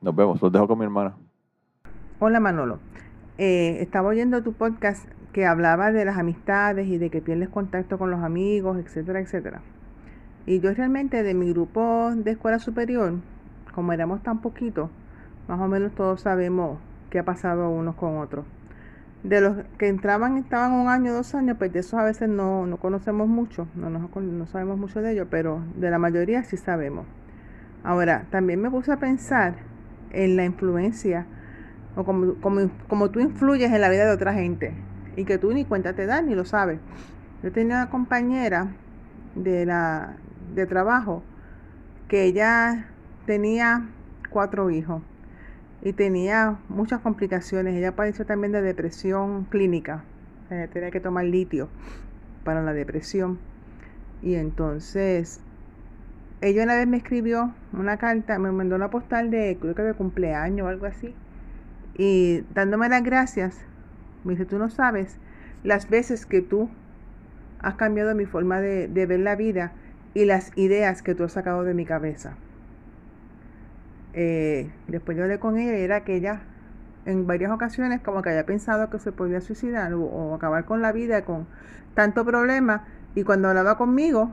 [0.00, 1.12] nos vemos, los dejo con mi hermana.
[2.18, 2.78] Hola Manolo,
[3.36, 7.98] Eh, estaba oyendo tu podcast que hablaba de las amistades y de que pierdes contacto
[7.98, 9.62] con los amigos, etcétera, etcétera.
[10.46, 13.14] Y yo realmente de mi grupo de escuela superior,
[13.74, 14.90] como éramos tan poquitos,
[15.48, 16.78] más o menos todos sabemos
[17.10, 18.44] qué ha pasado unos con otros.
[19.22, 22.66] De los que entraban, estaban un año, dos años, pues de esos a veces no,
[22.66, 26.56] no conocemos mucho, no, con- no sabemos mucho de ellos, pero de la mayoría sí
[26.56, 27.06] sabemos.
[27.84, 29.54] Ahora, también me puse a pensar
[30.12, 31.26] en la influencia
[31.96, 34.74] o como, como, como tú influyes en la vida de otra gente
[35.16, 36.78] y que tú ni cuenta te das ni lo sabes.
[37.42, 38.68] Yo tenía una compañera
[39.34, 40.16] de, la,
[40.54, 41.22] de trabajo
[42.08, 42.86] que ella
[43.26, 43.88] tenía
[44.30, 45.02] cuatro hijos
[45.82, 47.74] y tenía muchas complicaciones.
[47.74, 50.04] Ella padeció también de depresión clínica.
[50.50, 51.68] Eh, tenía que tomar litio
[52.44, 53.38] para la depresión.
[54.22, 55.40] Y entonces,
[56.40, 59.94] ella una vez me escribió una carta, me mandó una postal de, creo que de
[59.94, 61.14] cumpleaños o algo así.
[61.96, 63.58] Y dándome las gracias,
[64.24, 65.16] me dice, tú no sabes
[65.64, 66.68] las veces que tú
[67.60, 69.72] has cambiado mi forma de, de ver la vida
[70.14, 72.36] y las ideas que tú has sacado de mi cabeza.
[74.14, 76.42] Eh, después yo hablé con ella y era que ella
[77.06, 80.82] en varias ocasiones como que había pensado que se podía suicidar o, o acabar con
[80.82, 81.46] la vida con
[81.94, 84.32] tanto problema y cuando hablaba conmigo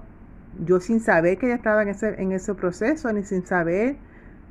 [0.65, 3.95] yo sin saber que ella estaba en ese, en ese proceso ni sin saber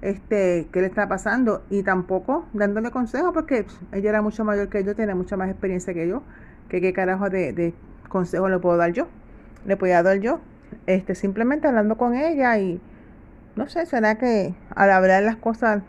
[0.00, 4.84] este qué le estaba pasando y tampoco dándole consejos porque ella era mucho mayor que
[4.84, 6.22] yo, tenía mucha más experiencia que yo,
[6.68, 7.74] que qué carajo de, de
[8.08, 9.08] consejo le puedo dar yo,
[9.66, 10.40] le podía dar yo,
[10.86, 12.80] este simplemente hablando con ella y
[13.58, 15.82] no sé, será que al hablar las cosas,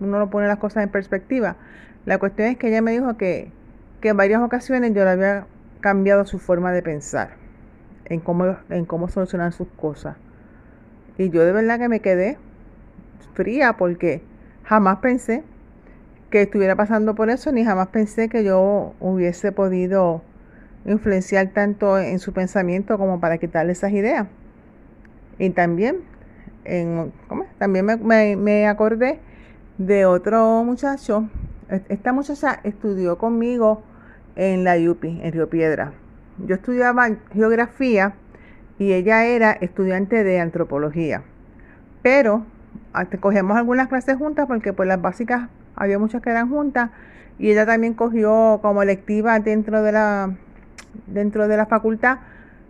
[0.00, 1.56] uno lo pone las cosas en perspectiva.
[2.04, 3.50] La cuestión es que ella me dijo que,
[4.02, 5.46] que en varias ocasiones yo le había
[5.80, 7.30] cambiado su forma de pensar,
[8.04, 10.16] en cómo, en cómo solucionar sus cosas.
[11.16, 12.36] Y yo de verdad que me quedé
[13.34, 14.22] fría porque
[14.64, 15.44] jamás pensé
[16.30, 20.22] que estuviera pasando por eso, ni jamás pensé que yo hubiese podido
[20.84, 24.26] influenciar tanto en su pensamiento como para quitarle esas ideas.
[25.38, 26.02] Y también
[26.64, 27.12] en.
[27.58, 29.20] También me, me, me acordé
[29.78, 31.28] de otro muchacho.
[31.88, 33.82] Esta muchacha estudió conmigo
[34.36, 35.92] en la UPI, en Río Piedra.
[36.38, 38.14] Yo estudiaba geografía
[38.78, 41.22] y ella era estudiante de antropología.
[42.02, 42.44] Pero
[43.20, 46.90] cogemos algunas clases juntas porque pues las básicas había muchas que eran juntas
[47.38, 50.34] y ella también cogió como electiva dentro de la
[51.06, 52.18] dentro de la facultad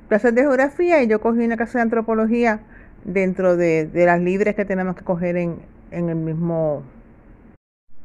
[0.09, 2.61] clases de geografía y yo cogí una clase de antropología
[3.05, 6.83] dentro de, las libres que tenemos que coger en, en el mismo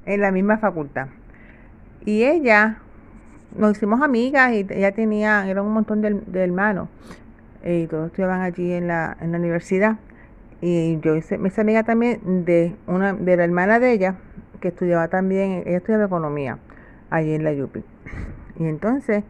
[0.06, 1.08] en la misma facultad.
[2.06, 2.80] Y ella
[3.56, 6.90] nos hicimos amigas y ella tenía era un montón de, de hermanos
[7.64, 9.98] y todos estudiaban allí en la, en la universidad
[10.62, 14.16] y yo hice, me hice amiga también de una de la hermana de ella
[14.62, 16.60] que estudiaba también, ella estudiaba economía
[17.10, 17.84] allí en la Yupi.
[18.60, 19.24] Y entonces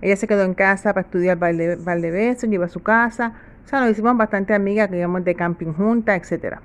[0.00, 3.34] ella se quedó en casa para estudiar Valdebeso, lleva a su casa.
[3.64, 6.62] O sea, nos hicimos bastante amigas, que íbamos de camping juntas, etcétera.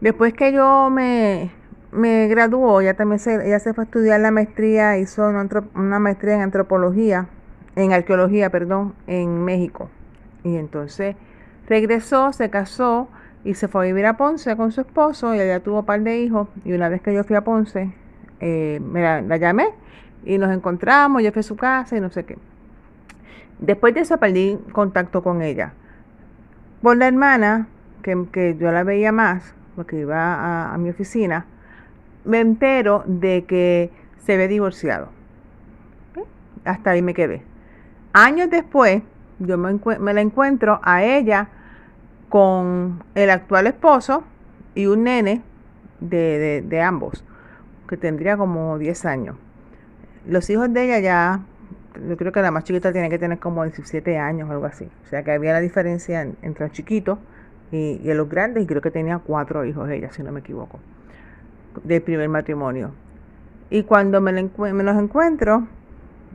[0.00, 1.50] Después que yo me,
[1.92, 5.98] me graduó, ella también se, ella se fue a estudiar la maestría, hizo una, una
[5.98, 7.26] maestría en antropología,
[7.76, 9.90] en arqueología, perdón, en México.
[10.42, 11.16] Y entonces
[11.70, 13.08] regresó, se casó
[13.44, 16.00] y se fue a vivir a Ponce con su esposo y ella tuvo un par
[16.00, 17.94] de hijos y una vez que yo fui a Ponce
[18.40, 19.68] eh, me la, llamé
[20.24, 22.36] y nos encontramos, yo fui a su casa y no sé qué.
[23.60, 25.72] Después de eso perdí contacto con ella.
[26.82, 27.68] Por la hermana,
[28.02, 31.46] que, yo la veía más, porque iba a, mi oficina,
[32.24, 35.08] me entero de que se ve divorciado.
[36.64, 37.42] Hasta ahí me quedé.
[38.12, 39.02] Años después,
[39.38, 41.48] yo me la encuentro a ella
[42.30, 44.22] con el actual esposo
[44.74, 45.42] y un nene
[46.00, 47.24] de, ambos,
[47.88, 49.36] que tendría como 10 años.
[50.26, 51.40] Los hijos de ella ya,
[52.08, 54.88] yo creo que la más chiquita tiene que tener como 17 años o algo así.
[55.04, 57.18] O sea que había la diferencia entre los chiquitos
[57.72, 60.78] y, los grandes, y creo que tenía cuatro hijos ella, si no me equivoco,
[61.82, 62.92] del primer matrimonio.
[63.70, 65.66] Y cuando me, me los encuentro,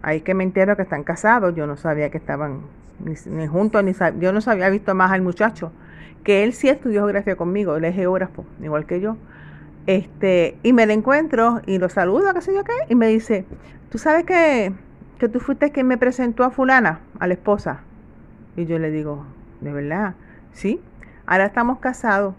[0.02, 2.62] ahí que me entero que están casados, yo no sabía que estaban
[3.00, 5.72] ni, juntos, ni yo no sabía visto más al muchacho
[6.26, 9.16] que él sí estudió geografía conmigo, él es geógrafo, igual que yo.
[9.86, 13.46] Este, y me lo encuentro y lo saludo, qué sé yo qué, y me dice,
[13.92, 14.74] ¿tú sabes que,
[15.20, 17.82] que tú fuiste quien me presentó a fulana, a la esposa?
[18.58, 19.24] Y yo le digo,
[19.62, 20.16] ¿de verdad?
[20.52, 20.82] Sí,
[21.28, 22.34] ahora estamos casados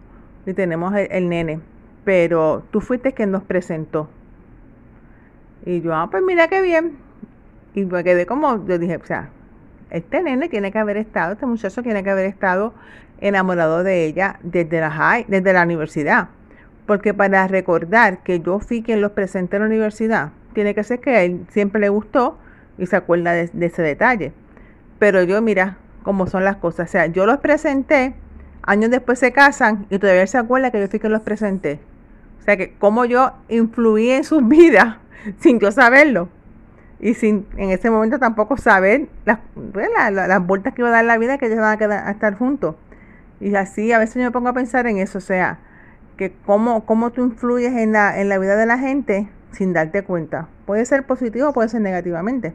[0.47, 1.61] y tenemos el, nene,
[2.05, 4.11] pero tú fuiste quien nos presentó.
[5.65, 6.99] Y yo, ah, pues mira qué bien.
[7.75, 9.31] Y me quedé como, yo dije, o sea,
[9.91, 12.75] este nene tiene que haber estado, este muchacho tiene que haber estado
[13.21, 16.29] enamorado de ella desde la high, desde la universidad.
[16.87, 21.01] Porque para recordar que yo fui quien los presenté en la universidad, tiene que ser
[21.01, 22.39] que a él siempre le gustó
[22.79, 24.33] y se acuerda de, ese detalle.
[24.99, 26.89] Pero yo, mira cómo son las cosas.
[26.89, 28.15] O sea, yo los presenté,
[28.63, 31.81] años después se casan y todavía se acuerda que yo fui quien los presenté.
[32.41, 34.97] O sea, que como yo influí en sus vidas
[35.41, 36.29] sin yo saberlo
[37.01, 39.39] y sin en ese momento tampoco saber las,
[40.13, 42.35] las vueltas que iba a dar la vida que ellos van a, quedar, a estar
[42.37, 42.77] juntos.
[43.41, 45.59] Y así a veces yo me pongo a pensar en eso, o sea,
[46.17, 50.03] que cómo, cómo tú influyes en la, en la vida de la gente sin darte
[50.03, 50.49] cuenta.
[50.65, 52.55] Puede ser positivo, puede ser negativamente.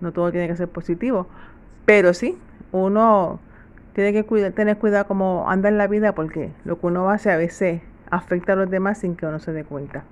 [0.00, 1.26] No todo tiene que ser positivo.
[1.84, 2.38] Pero sí,
[2.72, 3.40] uno
[3.94, 7.36] tiene que tener cuidado cómo anda en la vida porque lo que uno hace a
[7.36, 10.04] veces afecta a los demás sin que uno se dé cuenta.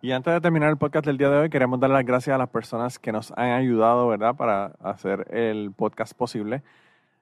[0.00, 2.38] Y antes de terminar el podcast del día de hoy, queremos dar las gracias a
[2.38, 6.62] las personas que nos han ayudado, ¿verdad?, para hacer el podcast posible.